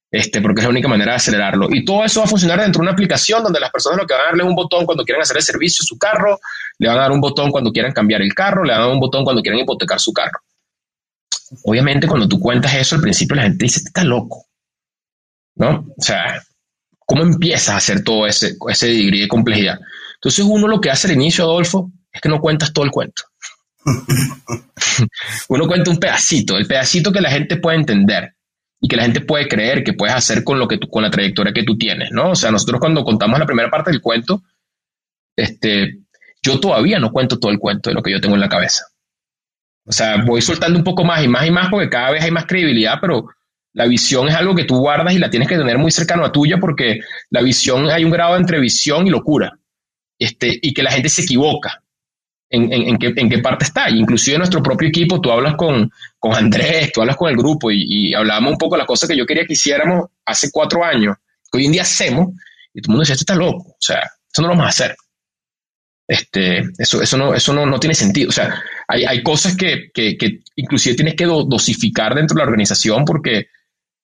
[0.09, 1.67] Este, porque es la única manera de acelerarlo.
[1.71, 4.13] Y todo eso va a funcionar dentro de una aplicación donde las personas lo que
[4.13, 6.39] van a darle es un botón cuando quieran hacer el servicio su carro,
[6.79, 8.93] le van a dar un botón cuando quieran cambiar el carro, le van a dar
[8.93, 10.39] un botón cuando quieran hipotecar su carro.
[11.65, 14.46] Obviamente, cuando tú cuentas eso, al principio la gente dice, está loco.
[15.57, 15.85] ¿No?
[15.97, 16.41] O sea,
[16.99, 19.79] ¿cómo empiezas a hacer todo ese, ese degree de complejidad?
[20.15, 23.23] Entonces uno lo que hace al inicio, Adolfo, es que no cuentas todo el cuento.
[25.49, 28.33] uno cuenta un pedacito, el pedacito que la gente puede entender
[28.79, 31.53] y que la gente puede creer que puedes hacer con lo que con la trayectoria
[31.53, 32.31] que tú tienes, ¿no?
[32.31, 34.43] O sea, nosotros cuando contamos la primera parte del cuento,
[35.35, 35.99] este,
[36.43, 38.85] yo todavía no cuento todo el cuento de lo que yo tengo en la cabeza.
[39.85, 42.31] O sea, voy soltando un poco más y más y más porque cada vez hay
[42.31, 43.27] más credibilidad, pero
[43.77, 46.31] la visión es algo que tú guardas y la tienes que tener muy cercano a
[46.31, 49.59] tuya porque la visión, hay un grado entre visión y locura.
[50.17, 51.83] Este, y que la gente se equivoca
[52.49, 53.87] en, en, qué, parte está.
[53.91, 57.69] inclusive en nuestro propio equipo, tú hablas con, con Andrés, tú hablas con el grupo
[57.69, 61.15] y, hablábamos un poco de las cosas que yo quería que hiciéramos hace cuatro años,
[61.51, 62.29] que hoy en día hacemos,
[62.73, 64.69] y todo el mundo decía, esto está loco, o sea, eso no lo vamos a
[64.69, 64.95] hacer.
[66.07, 68.29] Este, eso, eso, no, eso no, no tiene sentido.
[68.29, 72.45] O sea, hay, hay cosas que, que, que, inclusive tienes que dosificar dentro de la
[72.45, 73.49] organización porque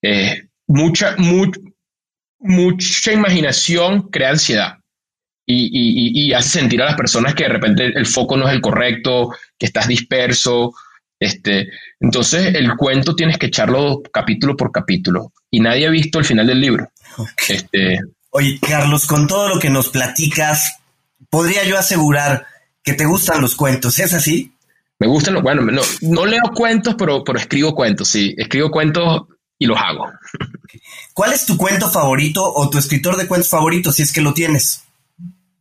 [0.03, 1.15] eh, mucha,
[2.39, 4.77] mucha imaginación crea ansiedad
[5.45, 9.29] y, hace sentir a las personas que de repente el foco no es el correcto,
[9.57, 10.73] que estás disperso.
[11.19, 16.25] Este, entonces el cuento tienes que echarlo capítulo por capítulo y nadie ha visto el
[16.25, 16.91] final del libro.
[17.47, 17.99] Este,
[18.31, 20.79] Oye, Carlos, con todo lo que nos platicas,
[21.29, 22.47] podría yo asegurar
[22.83, 24.51] que te gustan los cuentos, ¿es así?
[24.99, 28.33] Me gustan, bueno, no, no leo cuentos, pero, pero escribo cuentos, sí.
[28.37, 29.23] Escribo cuentos
[29.63, 30.11] y los hago.
[31.13, 34.33] ¿Cuál es tu cuento favorito o tu escritor de cuentos favorito, si es que lo
[34.33, 34.83] tienes?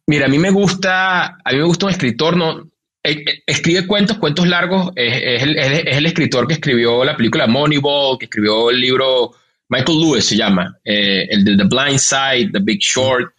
[0.07, 2.69] Mira, a mí me gusta, a mí me gusta un escritor, no,
[3.05, 4.91] escribe cuentos, cuentos largos.
[4.97, 9.33] Es, el, escritor que escribió la película Moneyball, que escribió el libro
[9.69, 13.33] Michael Lewis, se llama, el de The Blind Side, The Big Short.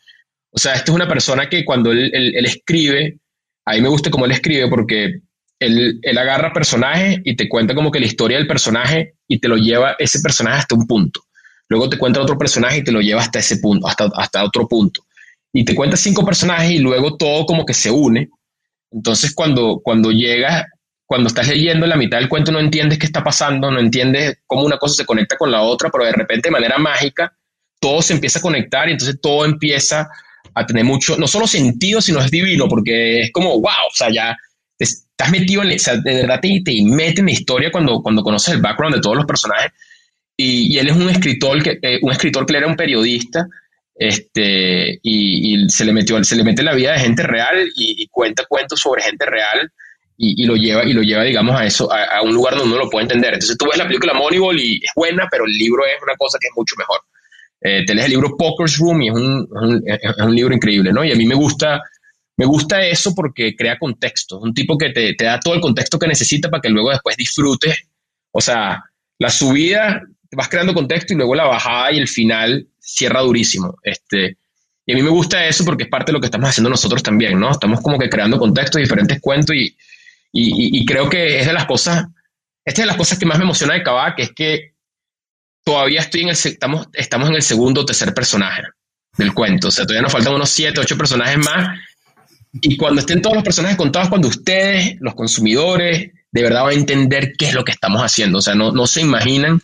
[0.52, 3.20] O sea, esta es una persona que cuando él, escribe,
[3.66, 5.20] a mí me gusta cómo él escribe porque
[5.60, 9.58] él, agarra personajes y te cuenta como que la historia del personaje y te lo
[9.58, 11.22] lleva ese personaje hasta un punto.
[11.70, 14.68] Luego te cuenta otro personaje y te lo lleva hasta ese punto, hasta, hasta otro
[14.68, 15.06] punto.
[15.54, 18.30] Y te cuenta cinco personajes y luego todo como que se une.
[18.92, 20.66] Entonces cuando, cuando llegas,
[21.06, 24.64] cuando estás leyendo la mitad del cuento no entiendes qué está pasando, no entiendes cómo
[24.64, 27.34] una cosa se conecta con la otra, pero de repente de manera mágica
[27.80, 30.10] todo se empieza a conectar y entonces todo empieza
[30.56, 34.10] a tener mucho, no solo sentido, sino es divino, porque es como, wow, o sea,
[34.12, 34.38] ya
[35.24, 38.24] estás metido en, o sea, de verdad te, te mete en la historia cuando, cuando
[38.24, 39.72] conoces el background de todos los personajes.
[40.36, 43.48] Y, él es un escritor, que, eh, un escritor que era un periodista,
[43.96, 48.46] este, y, se, le metió, se le mete la vida de gente real y, cuenta
[48.50, 49.72] cuentos sobre gente real
[50.18, 52.90] y, lo lleva, y lo lleva, digamos, a eso, a, un lugar donde uno lo
[52.90, 53.34] puede entender.
[53.34, 56.38] Entonces tú ves la película Moneyball y es buena, pero el libro es una cosa
[56.42, 57.00] que es mucho mejor.
[57.62, 61.04] Eh, te el libro Poker's Room y es un, es un, libro increíble, ¿no?
[61.06, 61.82] Y a mí me gusta,
[62.38, 64.40] me gusta eso porque crea contexto.
[64.40, 67.16] Un tipo que te, te da todo el contexto que necesita para que luego después
[67.16, 67.88] disfrutes.
[68.32, 68.84] O sea,
[69.20, 73.78] la subida, vas creando contexto y luego la bajada y el final cierra durísimo.
[73.84, 74.38] Este,
[74.86, 77.04] y a mí me gusta eso porque es parte de lo que estamos haciendo nosotros
[77.04, 77.52] también, ¿no?
[77.52, 79.76] Estamos como que creando contextos, diferentes cuentos y,
[80.32, 82.06] y, y creo que es de las cosas,
[82.66, 84.74] esta es de las cosas que más me emociona de Kavak, que es que
[85.64, 88.64] todavía estoy en el, estamos, estamos en el segundo o tercer personaje
[89.18, 89.68] del cuento.
[89.68, 91.80] O sea, todavía nos faltan unos siete, ocho personajes más.
[92.62, 96.80] Y cuando estén todos los personajes contados, cuando ustedes, los consumidores, de verdad van a
[96.80, 98.40] entender qué es lo que estamos haciendo.
[98.40, 99.62] O sea, no, no se imaginan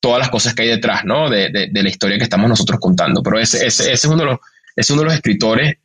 [0.00, 1.30] todas las cosas que hay detrás, ¿no?
[1.30, 3.22] De, de, la historia que estamos nosotros contando.
[3.22, 4.38] Pero ese, ese, es, uno de los,
[4.74, 5.76] es uno de los escritores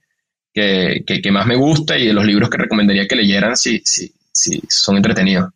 [0.54, 3.82] que, que, que, más me gusta y de los libros que recomendaría que leyeran si,
[3.86, 5.52] si, si son entretenidos.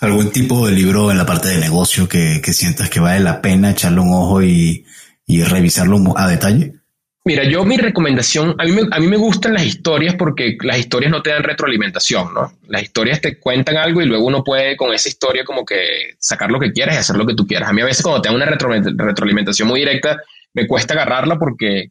[0.00, 3.42] ¿Algún tipo de libro en la parte de negocio que, que sientas que vale la
[3.42, 4.86] pena echarle un ojo y,
[5.26, 6.79] y revisarlo a detalle?
[7.22, 10.78] Mira, yo mi recomendación, a mí, me, a mí me gustan las historias porque las
[10.78, 12.54] historias no te dan retroalimentación, ¿no?
[12.68, 16.50] Las historias te cuentan algo y luego uno puede con esa historia como que sacar
[16.50, 17.68] lo que quieras y hacer lo que tú quieras.
[17.68, 20.16] A mí a veces cuando te dan una retroalimentación muy directa,
[20.54, 21.90] me cuesta agarrarla porque,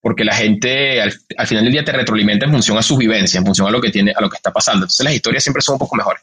[0.00, 3.38] porque la gente al, al, final del día te retroalimenta en función a su vivencia,
[3.38, 4.86] en función a lo que tiene, a lo que está pasando.
[4.86, 6.22] Entonces las historias siempre son un poco mejores.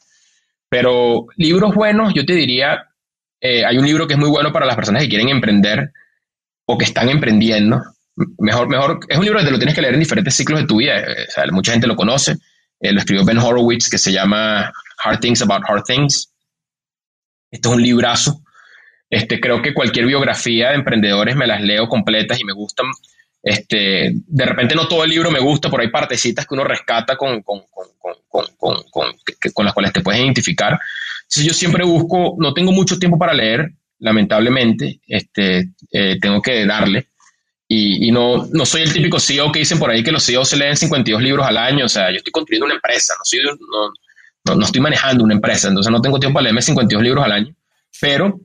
[0.72, 2.88] Pero libros buenos, yo te diría,
[3.40, 5.92] eh, hay un libro que es muy bueno para las personas que quieren emprender
[6.66, 7.82] o que están emprendiendo.
[8.40, 10.68] Mejor, mejor, es un libro que te lo tienes que leer en diferentes ciclos de
[10.68, 11.00] tu vida.
[11.00, 12.38] Eh, mucha gente lo conoce.
[12.80, 14.72] Eh, lo escribió Ben Horowitz, que se llama
[15.04, 16.34] Hard Things About Hard Things.
[17.50, 18.42] Esto es un librazo.
[19.10, 22.88] Este, creo que cualquier biografía de emprendedores me las leo completas y me gustan
[23.44, 27.16] este, de repente no todo el libro me gusta, por ahí partecitas que uno rescata
[27.16, 27.62] con, con,
[28.30, 30.80] con, las cuales te puedes identificar.
[31.24, 36.66] Entonces yo siempre busco, no tengo mucho tiempo para leer, lamentablemente, este, eh, tengo que
[36.66, 37.08] darle.
[37.74, 40.50] Y, y, no, no soy el típico CEO que dicen por ahí que los CEOs
[40.50, 41.86] se leen 52 libros al año.
[41.86, 43.92] O sea, yo estoy construyendo una empresa, no, soy, no,
[44.44, 47.32] no, no estoy manejando una empresa, entonces no tengo tiempo para leerme 52 libros al
[47.32, 47.56] año.
[48.02, 48.42] Pero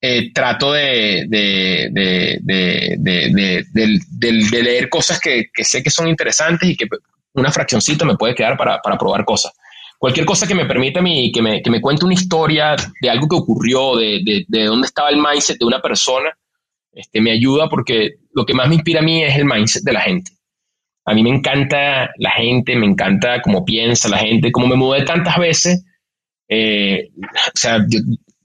[0.00, 3.66] eh, trato de, de, de,
[4.08, 6.86] de, leer cosas que, que, sé que son interesantes y que
[7.34, 9.52] una fraccioncita me puede quedar para, para probar cosas.
[9.98, 13.10] Cualquier cosa que me permita a mí, que me, que me cuente una historia de
[13.10, 16.30] algo que ocurrió, de, de, dónde estaba el mindset de una persona,
[16.92, 19.92] este, me ayuda porque lo que más me inspira a mí es el mindset de
[19.92, 20.32] la gente.
[21.04, 25.04] A mí me encanta la gente, me encanta cómo piensa la gente, como me mudé
[25.04, 25.84] tantas veces.
[26.48, 27.84] Eh, o sea,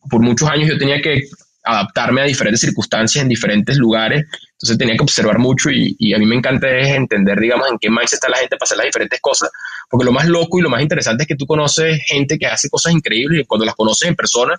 [0.09, 1.21] por muchos años yo tenía que
[1.63, 4.25] adaptarme a diferentes circunstancias en diferentes lugares.
[4.53, 8.13] Entonces tenía que observar mucho y, a mí me encanta entender, digamos, en qué mindset
[8.13, 9.51] está la gente para hacer las diferentes cosas.
[9.89, 12.69] Porque lo más loco y lo más interesante es que tú conoces gente que hace
[12.69, 14.55] cosas increíbles y cuando las conoces en persona,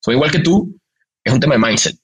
[0.00, 0.76] son igual que tú,
[1.24, 1.96] es un tema de mindset,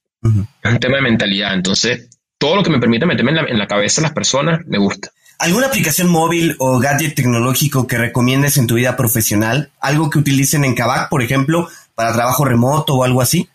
[0.63, 1.55] es un tema de mentalidad.
[1.55, 2.09] Entonces,
[2.39, 4.79] todo lo que me permite meterme en la, en la cabeza de las personas, me
[4.79, 5.11] gusta.
[5.39, 9.73] ¿Alguna aplicación móvil o gadget tecnológico que recomiendes en tu vida profesional?
[9.81, 13.49] ¿Algo que utilicen en Kavak, por ejemplo, para trabajo remoto o algo así?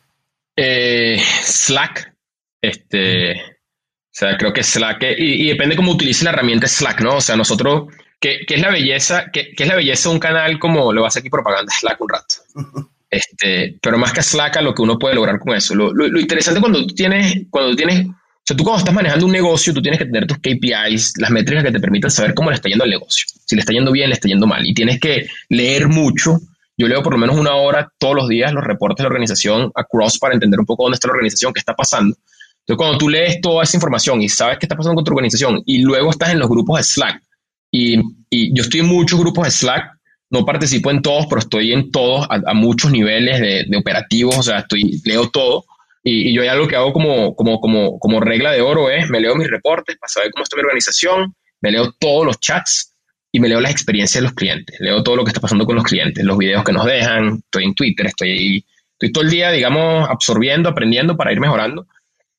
[0.55, 2.13] Eh, Slack,
[2.61, 7.15] este, o sea, creo que Slack, y, depende cómo utilice la herramienta Slack, ¿no?
[7.15, 9.28] O sea, nosotros, ¿qué, es la belleza?
[9.32, 12.36] ¿qué, es la belleza de un canal como, a hacer aquí propaganda, Slack un rato?
[13.10, 15.74] Este, pero más que Slack, a lo que uno puede lograr con eso.
[15.74, 19.32] Lo, lo, interesante cuando tú tienes, cuando tienes, o sea, tú cuando estás manejando un
[19.32, 22.55] negocio, tú tienes que tener tus KPIs, las métricas que te permitan saber cómo le
[22.55, 23.26] está yendo al negocio.
[23.45, 24.66] Si le está yendo bien, le está yendo mal.
[24.66, 26.39] Y tienes que leer mucho
[26.80, 29.70] yo leo por lo menos una hora todos los días los reportes de la organización
[29.76, 32.16] across para entender un poco dónde está la organización, qué está pasando.
[32.62, 35.62] Entonces, cuando tú lees toda esa información y sabes qué está pasando con tu organización
[35.66, 37.22] y luego estás en los grupos de Slack,
[37.70, 37.99] y,
[38.30, 39.99] y yo estoy en muchos grupos de Slack,
[40.30, 44.59] no participo en todos, pero estoy en todos a, muchos niveles de, operativos, o sea,
[44.59, 45.65] estoy, leo todo.
[46.03, 49.19] Y, yo hay algo que hago como, como, como, como regla de oro es, me
[49.19, 52.95] leo mis reportes para saber cómo está mi organización, me leo todos los chats
[53.32, 55.75] y me leo las experiencias de los clientes, leo todo lo que está pasando con
[55.75, 58.65] los clientes, los videos que nos dejan, estoy en Twitter, estoy
[58.99, 61.88] estoy todo el día, digamos, absorbiendo, aprendiendo para ir mejorando.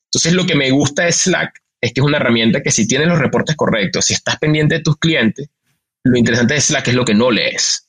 [0.04, 3.08] Entonces, lo que me gusta de Slack es que es una herramienta que si tienes
[3.08, 5.48] los reportes correctos, si estás pendiente de tus clientes,
[6.04, 7.86] lo interesante de Slack es lo que no lees.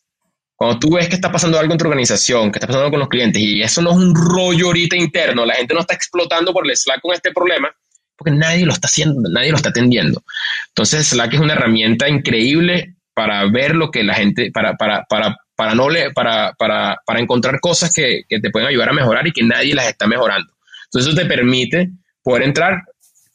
[0.55, 3.09] Cuando tú ves que está pasando algo en tu organización, que está pasando con los
[3.09, 6.69] clientes, y eso no es un rollo ahorita interno, la gente no está explotando por
[6.69, 7.73] el Slack con este problema,
[8.15, 10.23] porque nadie lo está haciendo, nadie lo está atendiendo.
[10.67, 15.35] Entonces, Slack es una herramienta increíble para ver lo que la gente, para, para, para,
[15.55, 19.25] para, no le, para, para, para encontrar cosas que, que, te pueden ayudar a mejorar
[19.25, 20.53] y que nadie las está mejorando.
[20.85, 21.89] Entonces, eso te permite
[22.21, 22.83] poder entrar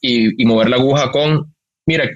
[0.00, 1.52] y, y mover la aguja con,
[1.86, 2.08] mira,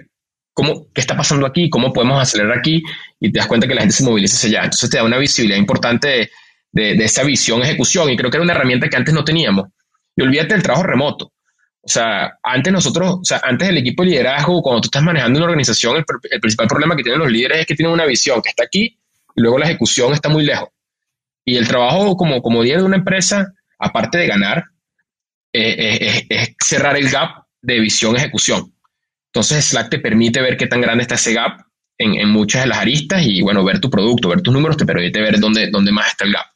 [0.61, 1.71] ¿cómo, ¿qué está pasando aquí?
[1.71, 2.83] ¿Cómo podemos acelerar aquí?
[3.19, 4.65] Y te das cuenta que la gente se moviliza hacia allá.
[4.65, 6.31] Entonces, te da una visibilidad importante de,
[6.71, 8.11] de, de esa visión, ejecución.
[8.11, 9.69] Y creo que era una herramienta que antes no teníamos.
[10.15, 11.33] Y olvídate del trabajo remoto.
[11.83, 15.39] O sea, antes nosotros, o sea, antes del equipo de liderazgo, cuando tú estás manejando
[15.39, 16.05] una organización, el,
[16.41, 18.99] principal problema que tienen los líderes es que tienen una visión que está aquí
[19.35, 20.69] y luego la ejecución está muy lejos.
[21.43, 24.65] Y el trabajo como, como líder de una empresa, aparte de ganar,
[25.55, 28.75] eh, eh, es, cerrar el gap de visión-ejecución.
[29.33, 31.61] Entonces Slack te permite ver qué tan grande está ese gap
[31.99, 34.87] en, en, muchas de las aristas y, bueno, ver tu producto, ver tus números, te
[34.87, 36.47] permite ver dónde, dónde más está el gap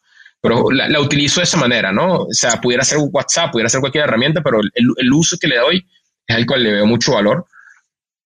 [0.44, 2.24] pero la, utilizo de esa manera, ¿no?
[2.24, 5.88] O sea, pudiera ser WhatsApp, pudiera ser cualquier herramienta, pero el, uso que le doy
[6.26, 7.46] es al cual le veo mucho valor.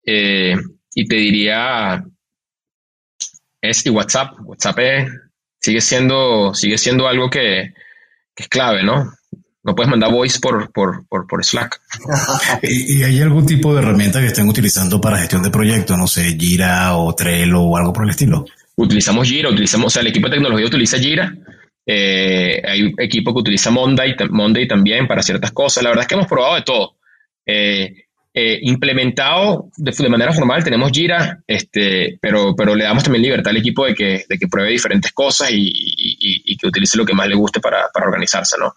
[0.02, 0.56] Eh,
[0.94, 2.02] y te diría,
[3.60, 4.32] es y WhatsApp.
[4.44, 4.78] WhatsApp
[5.60, 7.74] sigue, siendo, sigue siendo algo que,
[8.34, 9.12] es clave, ¿no?
[9.66, 11.80] No puedes mandar voice por, por, por, Slack.
[12.62, 15.98] ¿Y, hay algún tipo de herramienta que estén utilizando para gestión de proyectos?
[15.98, 18.46] No sé, Jira o Trello o algo por el estilo.
[18.76, 21.34] Utilizamos Jira, utilizamos, o sea, el equipo de tecnología utiliza Jira
[21.88, 25.84] eh, hay equipo que utiliza Monday, Monday también para ciertas cosas.
[25.84, 26.96] La verdad es que hemos probado de todo.
[27.46, 33.50] Eh, eh, implementado de, manera formal, tenemos Jira, este, pero, pero le damos también libertad
[33.50, 37.28] al equipo de que, de que pruebe diferentes cosas y, que utilice lo que más
[37.28, 38.74] le guste para, para organizarse, ¿no?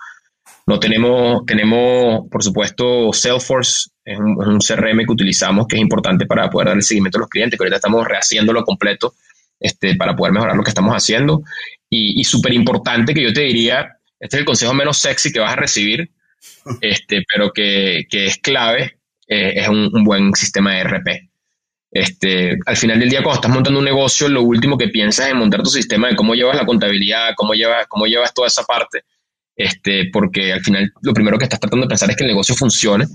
[0.70, 5.82] No tenemos, tenemos, por supuesto, Salesforce, es un, es un, CRM que utilizamos que es
[5.82, 9.16] importante para poder darle seguimiento a los clientes, que ahorita estamos rehaciéndolo completo
[9.60, 11.42] este, para poder mejorar lo que estamos haciendo.
[11.90, 15.54] Y, súper importante que yo te diría, este es el consejo menos sexy que vas
[15.54, 16.12] a recibir,
[16.82, 21.30] este, pero que, es clave, eh, es un, buen sistema de RP.
[21.90, 25.32] Este, al final del día, cuando estás montando un negocio, lo último que piensas es
[25.32, 28.62] en montar tu sistema de cómo llevas la contabilidad, cómo llevas, cómo llevas toda esa
[28.66, 29.04] parte,
[29.60, 32.56] este, porque al final lo primero que estás tratando de pensar es que el negocio
[32.56, 33.06] funcione.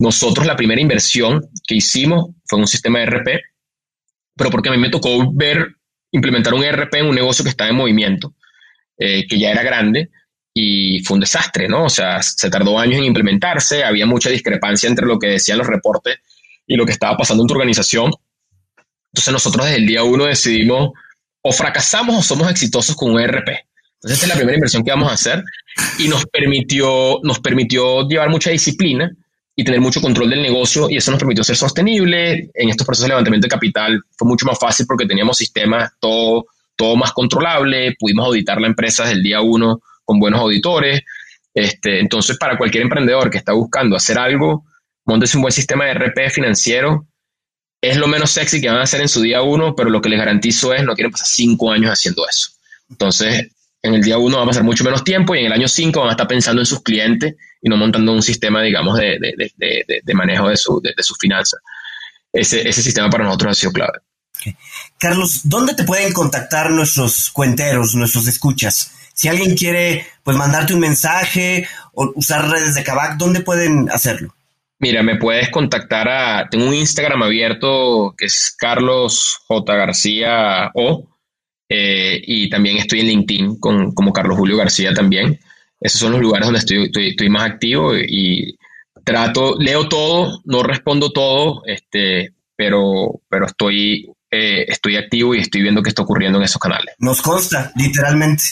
[0.00, 3.40] Nosotros la primera inversión que hicimos fue un sistema de RP,
[4.36, 5.76] pero porque a mí me tocó ver
[6.10, 8.34] implementar un ERP en un negocio que estaba en movimiento,
[8.98, 10.10] eh, que ya era grande
[10.52, 11.84] y fue un desastre, ¿no?
[11.84, 15.68] O sea, se tardó años en implementarse, había mucha discrepancia entre lo que decían los
[15.68, 16.18] reportes
[16.66, 18.10] y lo que estaba pasando en tu organización.
[19.12, 20.90] Entonces nosotros desde el día uno decidimos
[21.40, 23.63] o fracasamos o somos exitosos con un ERP.
[24.04, 25.42] Entonces esta es la primera inversión que vamos a hacer
[25.98, 29.10] y nos permitió, nos permitió llevar mucha disciplina
[29.56, 32.50] y tener mucho control del negocio y eso nos permitió ser sostenible.
[32.52, 36.44] En estos procesos de levantamiento de capital fue mucho más fácil porque teníamos sistemas todo,
[36.76, 41.00] todo más controlable, pudimos auditar la empresa desde el día uno con buenos auditores.
[41.54, 44.66] Este, entonces, para cualquier emprendedor que está buscando hacer algo,
[45.06, 47.06] montese un buen sistema de RP financiero.
[47.80, 50.10] Es lo menos sexy que van a hacer en su día uno, pero lo que
[50.10, 52.50] les garantizo es no quieren pasar cinco años haciendo eso.
[52.90, 53.53] Entonces,
[53.84, 56.00] en el día uno va a pasar mucho menos tiempo y en el año cinco
[56.00, 59.18] van a estar pensando en sus clientes y no montando un sistema, digamos, de,
[60.14, 61.60] manejo de, su, sus finanzas.
[62.32, 63.98] Ese, sistema para nosotros ha sido clave.
[64.98, 68.90] Carlos, ¿dónde te pueden contactar nuestros cuenteros, nuestros escuchas?
[69.12, 74.34] Si alguien quiere pues mandarte un mensaje o usar redes de Kavak, ¿dónde pueden hacerlo?
[74.78, 76.48] Mira, me puedes contactar a.
[76.48, 79.74] Tengo un Instagram abierto que es Carlos J.
[79.74, 81.06] García O.
[81.76, 85.40] Eh, y también estoy en LinkedIn con, como Carlos Julio García también.
[85.80, 88.56] Esos son los lugares donde estoy, estoy, más activo y
[89.02, 95.62] trato, leo todo, no respondo todo, este, pero, pero estoy, eh, estoy activo y estoy
[95.62, 96.94] viendo qué está ocurriendo en esos canales.
[96.98, 98.44] Nos consta, literalmente.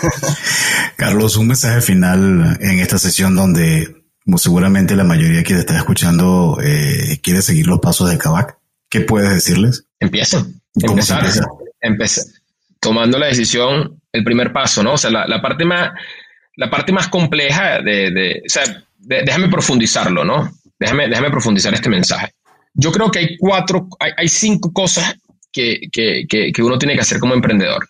[0.96, 3.92] Carlos, un mensaje final en esta sesión donde
[4.36, 8.56] seguramente la mayoría que te está escuchando eh, quiere seguir los pasos de Kavak.
[8.88, 9.84] ¿Qué puedes decirles?
[9.98, 10.60] Empiecen.
[10.74, 11.28] Empezar,
[11.80, 12.24] empezar
[12.80, 14.94] tomando la decisión, el primer paso, ¿no?
[14.94, 15.90] O sea, la, parte, más,
[16.56, 20.50] la parte más compleja de, o sea, déjame profundizarlo, ¿no?
[20.78, 22.32] Déjame, déjame profundizar este mensaje.
[22.74, 25.16] Yo creo que hay cuatro, hay, cinco cosas
[25.52, 27.88] que, que, que, uno tiene que hacer como emprendedor.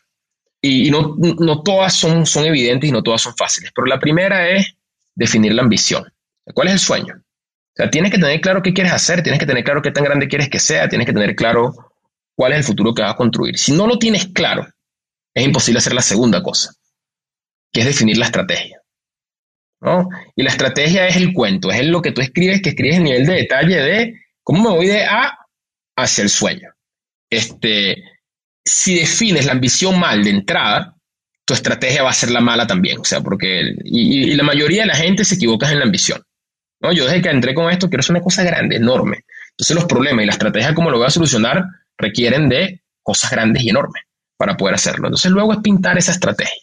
[0.62, 4.49] y, no, no, todas son, son evidentes y no todas son fáciles, pero la primera
[4.49, 4.74] es
[5.14, 6.05] definir la ambición.
[6.55, 7.14] ¿Cuál es el sueño?
[7.16, 10.05] O sea, tienes que tener claro qué quieres hacer, tienes que tener claro qué tan
[10.05, 11.74] grande quieres que sea, tienes que tener claro
[12.34, 13.59] cuál es el futuro que vas a construir.
[13.59, 14.66] Si no lo tienes claro,
[15.39, 16.72] es imposible hacer la segunda cosa,
[17.72, 18.80] que es definir la estrategia.
[19.80, 20.09] ¿no?
[20.34, 23.26] Y la estrategia es el cuento, es lo que tú escribes, que escribes el nivel
[23.26, 25.39] de detalle de cómo me voy de A
[25.97, 26.72] hacia el sueño.
[27.30, 28.03] Este,
[28.64, 30.97] si defines la ambición mal de entrada,
[31.45, 32.99] tu estrategia va a ser la mala también.
[32.99, 36.22] O sea, porque y, la mayoría de la gente se equivoca en la ambición.
[36.80, 36.93] ¿no?
[36.93, 39.24] Yo desde que entré con esto quiero hacer una cosa grande, enorme.
[39.51, 41.64] Entonces los problemas y la estrategia como lo voy a solucionar
[41.97, 44.08] requieren de cosas grandes y enormes
[44.39, 45.09] para poder hacerlo.
[45.09, 46.62] Entonces luego es pintar esa estrategia.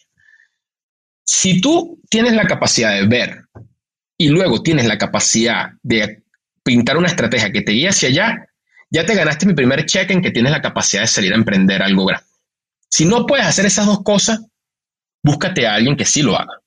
[1.24, 3.44] Si tú tienes la capacidad de ver
[4.18, 6.24] y luego tienes la capacidad de
[6.64, 8.48] pintar una estrategia que te guíe hacia allá,
[8.90, 11.82] ya te ganaste mi primer check en que tienes la capacidad de salir a emprender
[11.82, 12.26] algo grande.
[12.88, 14.40] Si no puedes hacer esas dos cosas,
[15.22, 16.60] búscate a alguien que sí lo haga.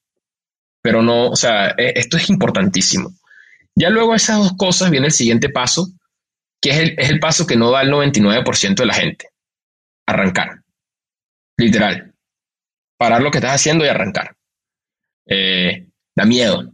[0.82, 3.14] Pero no, o sea, e, esto es importantísimo.
[3.74, 5.88] Ya luego de esas dos cosas viene el siguiente paso,
[6.62, 9.30] que es el, es el paso que no da el 99% de la gente.
[10.06, 10.62] Arrancar.
[11.60, 12.14] Literal.
[12.98, 14.36] Parar lo que estás haciendo y arrancar.
[15.28, 16.72] Eh, da miedo.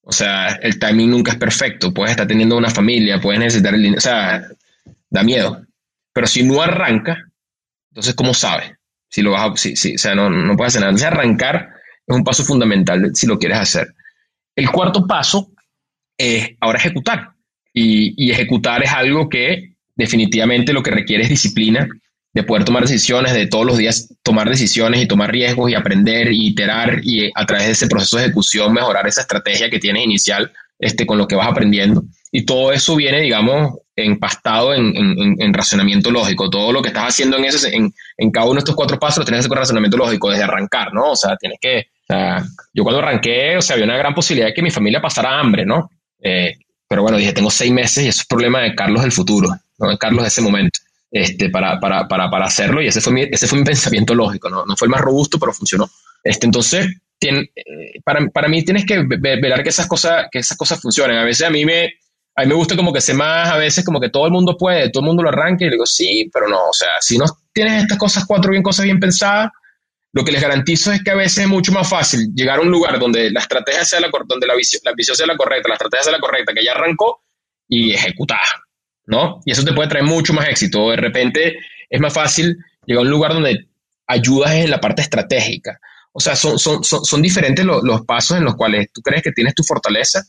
[0.00, 1.92] O sea, el timing nunca es perfecto.
[1.92, 3.98] Puedes estar teniendo una familia, puedes necesitar el dinero.
[3.98, 4.48] O sea,
[5.10, 5.66] da miedo.
[6.14, 7.30] Pero si no arranca,
[7.90, 8.72] entonces, ¿cómo sabes?
[9.08, 10.90] Si lo vas si, si, o sea, no, no puedes hacer nada.
[10.90, 11.74] Entonces, arrancar
[12.06, 13.94] es un paso fundamental si lo quieres hacer.
[14.56, 15.52] El cuarto paso
[16.16, 17.32] es ahora ejecutar.
[17.74, 21.88] Y ejecutar es algo que definitivamente lo que requiere es disciplina
[22.34, 26.32] de poder tomar decisiones, de todos los días tomar decisiones y tomar riesgos y aprender
[26.32, 30.04] y iterar y a través de ese proceso de ejecución mejorar esa estrategia que tienes
[30.04, 32.02] inicial este, con lo que vas aprendiendo.
[32.30, 36.48] Y todo eso viene, digamos, empastado en, en, en razonamiento lógico.
[36.48, 39.24] Todo lo que estás haciendo en, ese, en, en cada uno de estos cuatro pasos
[39.26, 41.10] tienes que hacer con razonamiento lógico desde arrancar, ¿no?
[41.10, 41.88] O sea, tienes que...
[42.08, 42.14] O
[42.74, 45.64] yo cuando arranqué, o sea, había una gran posibilidad de que mi familia pasara hambre,
[45.66, 45.90] ¿no?
[46.22, 46.54] Eh,
[46.88, 49.90] pero bueno, dije, tengo seis meses y eso es problema de Carlos del futuro, no
[49.90, 50.80] de Carlos de ese momento
[51.12, 54.48] este, para, para, para, para hacerlo y ese fue mi, ese fue mi pensamiento lógico,
[54.48, 54.64] ¿no?
[54.64, 55.88] no fue el más robusto, pero funcionó.
[56.24, 56.88] Este, entonces,
[57.18, 61.18] tiene, eh, para, para mí tienes que ver que esas cosas, que esas cosas funcionen.
[61.18, 61.92] A veces a mí me,
[62.34, 64.56] a mí me gusta como que sé más, a veces como que todo el mundo
[64.56, 67.18] puede, todo el mundo lo arranque y le digo, sí, pero no, o sea, si
[67.18, 69.50] no tienes estas cosas, cuatro bien cosas bien pensadas,
[70.12, 72.70] lo que les garantizo es que a veces es mucho más fácil llegar a un
[72.70, 75.74] lugar donde la estrategia sea la, donde la visión, la visión sea la correcta, la
[75.74, 77.22] estrategia sea la correcta, que ya arrancó
[77.68, 78.40] y ejecutar.
[79.06, 79.40] ¿No?
[79.44, 80.90] Y eso te puede traer mucho más éxito.
[80.90, 83.68] De repente es más fácil llegar a un lugar donde
[84.06, 85.78] ayudas en la parte estratégica.
[86.12, 89.32] O sea, son, son, son, diferentes los, los pasos en los cuales tú crees que
[89.32, 90.22] tienes tu fortaleza.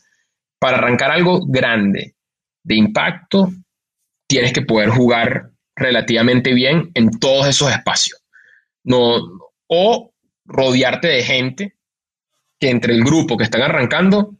[0.58, 2.14] Para arrancar algo grande,
[2.62, 3.52] de impacto,
[4.26, 8.20] tienes que poder jugar relativamente bien en todos esos espacios.
[8.82, 9.16] No,
[9.68, 10.12] o
[10.46, 11.76] rodearte de gente
[12.58, 14.34] que entre el grupo que están arrancando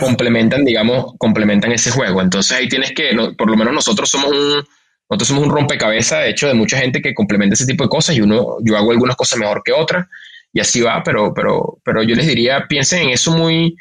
[0.00, 2.20] complementan, digamos, complementan ese juego.
[2.20, 4.64] Entonces ahí tienes que, por lo menos nosotros somos un,
[5.08, 8.16] nosotros somos un rompecabezas, de hecho, de mucha gente que complementa ese tipo de cosas
[8.16, 10.06] y uno, yo hago algunas cosas mejor que otras
[10.52, 13.76] y así va, pero, pero, pero yo les diría, piensen en eso muy,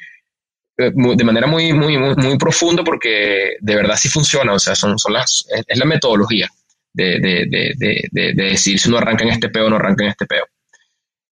[0.78, 4.97] eh, de manera muy, muy, muy, profunda porque de verdad sí funciona, o sea, son,
[4.97, 6.47] son las, es, la metodología
[6.93, 10.09] de, de, de, de, decir si uno arranca en este peo o no arranca en
[10.11, 10.45] este peo.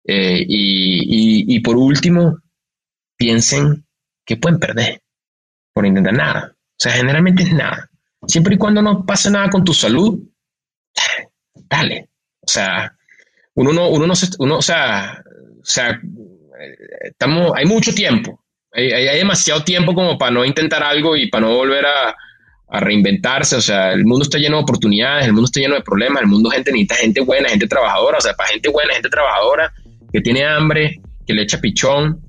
[0.05, 2.39] Eh, y, y por último,
[3.17, 3.86] piensen
[4.28, 5.01] ¿qué pueden perder
[5.73, 6.51] por intentar nada?
[6.53, 7.89] O sea, generalmente es nada.
[8.28, 10.19] Siempre y cuando no pase nada con tu salud,
[11.53, 12.09] dale.
[12.41, 12.93] O sea,
[13.55, 15.23] uno no, uno no se, uno, o sea,
[15.59, 15.99] o sea,
[17.01, 18.43] estamos, hay mucho tiempo.
[18.71, 22.15] Hay, hay, demasiado tiempo como para no intentar algo y para no volver a,
[22.69, 23.56] a, reinventarse.
[23.56, 26.27] O sea, el mundo está lleno de oportunidades, el mundo está lleno de problemas, el
[26.27, 28.18] mundo gente necesita gente buena, gente trabajadora.
[28.18, 29.73] O sea, para gente buena, gente trabajadora,
[30.11, 32.26] que tiene hambre, que le echa pichón,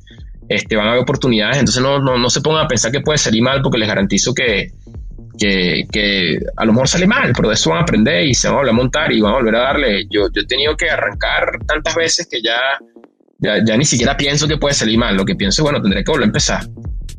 [0.48, 3.18] este, van a haber oportunidades, entonces no, no, no se pongan a pensar que puede
[3.18, 4.72] salir mal porque les garantizo que,
[5.38, 8.48] que, que, a lo mejor sale mal, pero de eso van a aprender y se
[8.48, 10.04] van a volver a montar y van a volver a darle.
[10.10, 12.58] Yo, yo he tenido que arrancar tantas veces que ya,
[13.38, 15.16] ya, ni siquiera pienso que puede salir mal.
[15.16, 16.66] Lo que pienso bueno, tendré que volver a empezar.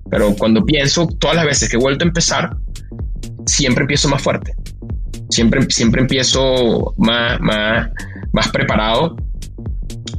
[0.09, 2.57] Pero cuando pienso, todas las veces que he vuelto a empezar,
[3.45, 4.53] siempre empiezo más fuerte.
[5.29, 7.89] Siempre, siempre empiezo más, más,
[8.33, 9.15] más preparado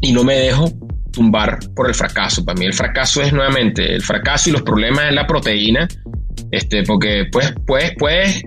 [0.00, 0.72] y no me dejo
[1.12, 2.44] tumbar por el fracaso.
[2.44, 5.88] Para mí el fracaso es nuevamente el fracaso y los problemas en la proteína,
[6.50, 8.42] este, porque pues, puedes, puedes,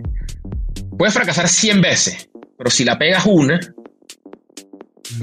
[0.98, 3.60] puedes fracasar 100 veces, pero si la pegas una,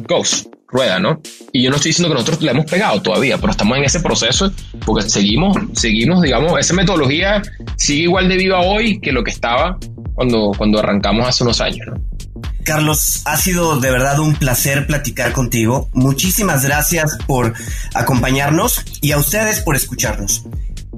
[0.08, 1.20] goes, rueda, ¿no?
[1.52, 4.00] Y yo no estoy diciendo que nosotros la hemos pegado todavía, pero estamos en ese
[4.00, 4.52] proceso
[4.86, 7.42] porque seguimos, seguimos, digamos, esa metodología
[7.76, 9.78] sigue igual de viva hoy que lo que estaba
[10.14, 12.09] cuando, cuando arrancamos hace unos años, ¿no?
[12.64, 15.88] Carlos, ha sido de verdad un placer platicar contigo.
[15.92, 17.54] Muchísimas gracias por
[17.94, 20.44] acompañarnos y a ustedes por escucharnos.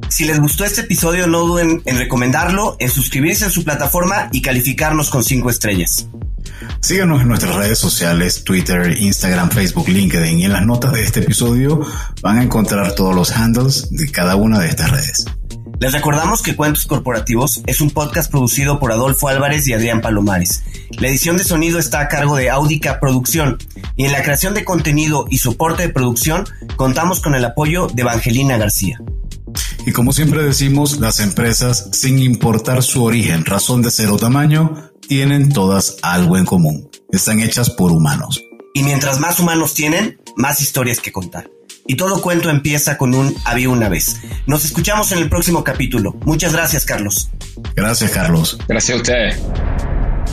[0.08, 4.42] Si les gustó este episodio, no duden en recomendarlo, en suscribirse en su plataforma y
[4.42, 6.06] calificarnos con cinco estrellas.
[6.80, 11.20] Síganos en nuestras redes sociales, Twitter, Instagram, Facebook, LinkedIn y en las notas de este
[11.20, 11.80] episodio
[12.20, 15.24] van a encontrar todos los handles de cada una de estas redes.
[15.82, 20.62] Les recordamos que Cuentos Corporativos es un podcast producido por Adolfo Álvarez y Adrián Palomares.
[21.00, 23.58] La edición de sonido está a cargo de Audica Producción
[23.96, 26.44] y en la creación de contenido y soporte de producción
[26.76, 29.00] contamos con el apoyo de Evangelina García.
[29.84, 34.92] Y como siempre decimos, las empresas, sin importar su origen, razón de ser o tamaño,
[35.08, 36.90] tienen todas algo en común.
[37.10, 38.40] Están hechas por humanos.
[38.72, 41.50] Y mientras más humanos tienen, más historias que contar.
[41.92, 44.22] Y todo cuento empieza con un había una vez.
[44.46, 46.16] Nos escuchamos en el próximo capítulo.
[46.24, 47.28] Muchas gracias, Carlos.
[47.76, 48.58] Gracias, Carlos.
[48.66, 49.38] Gracias a ustedes.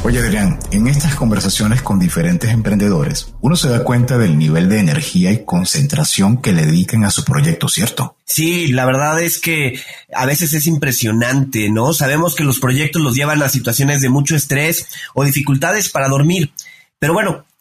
[0.05, 4.79] Oye, Adrián, en estas conversaciones con diferentes emprendedores, uno se da cuenta del nivel de
[4.79, 8.15] energía y concentración que le dedican a su proyecto, ¿cierto?
[8.23, 9.81] Sí, la verdad es que
[10.15, 11.91] a veces es impresionante, ¿no?
[11.91, 16.53] Sabemos que los proyectos los llevan a situaciones de mucho estrés o dificultades para dormir.
[16.99, 17.43] Pero bueno,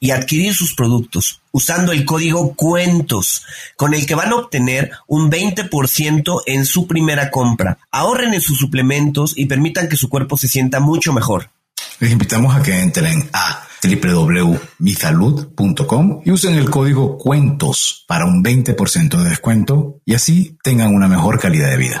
[0.00, 3.44] y adquirir sus productos usando el código cuentos
[3.76, 7.78] con el que van a obtener un 20% en su primera compra.
[7.90, 11.50] Ahorren en sus suplementos y permitan que su cuerpo se sienta mucho mejor.
[12.00, 19.16] Les invitamos a que entren a www.misalud.com y usen el código cuentos para un 20%
[19.16, 22.00] de descuento y así tengan una mejor calidad de vida.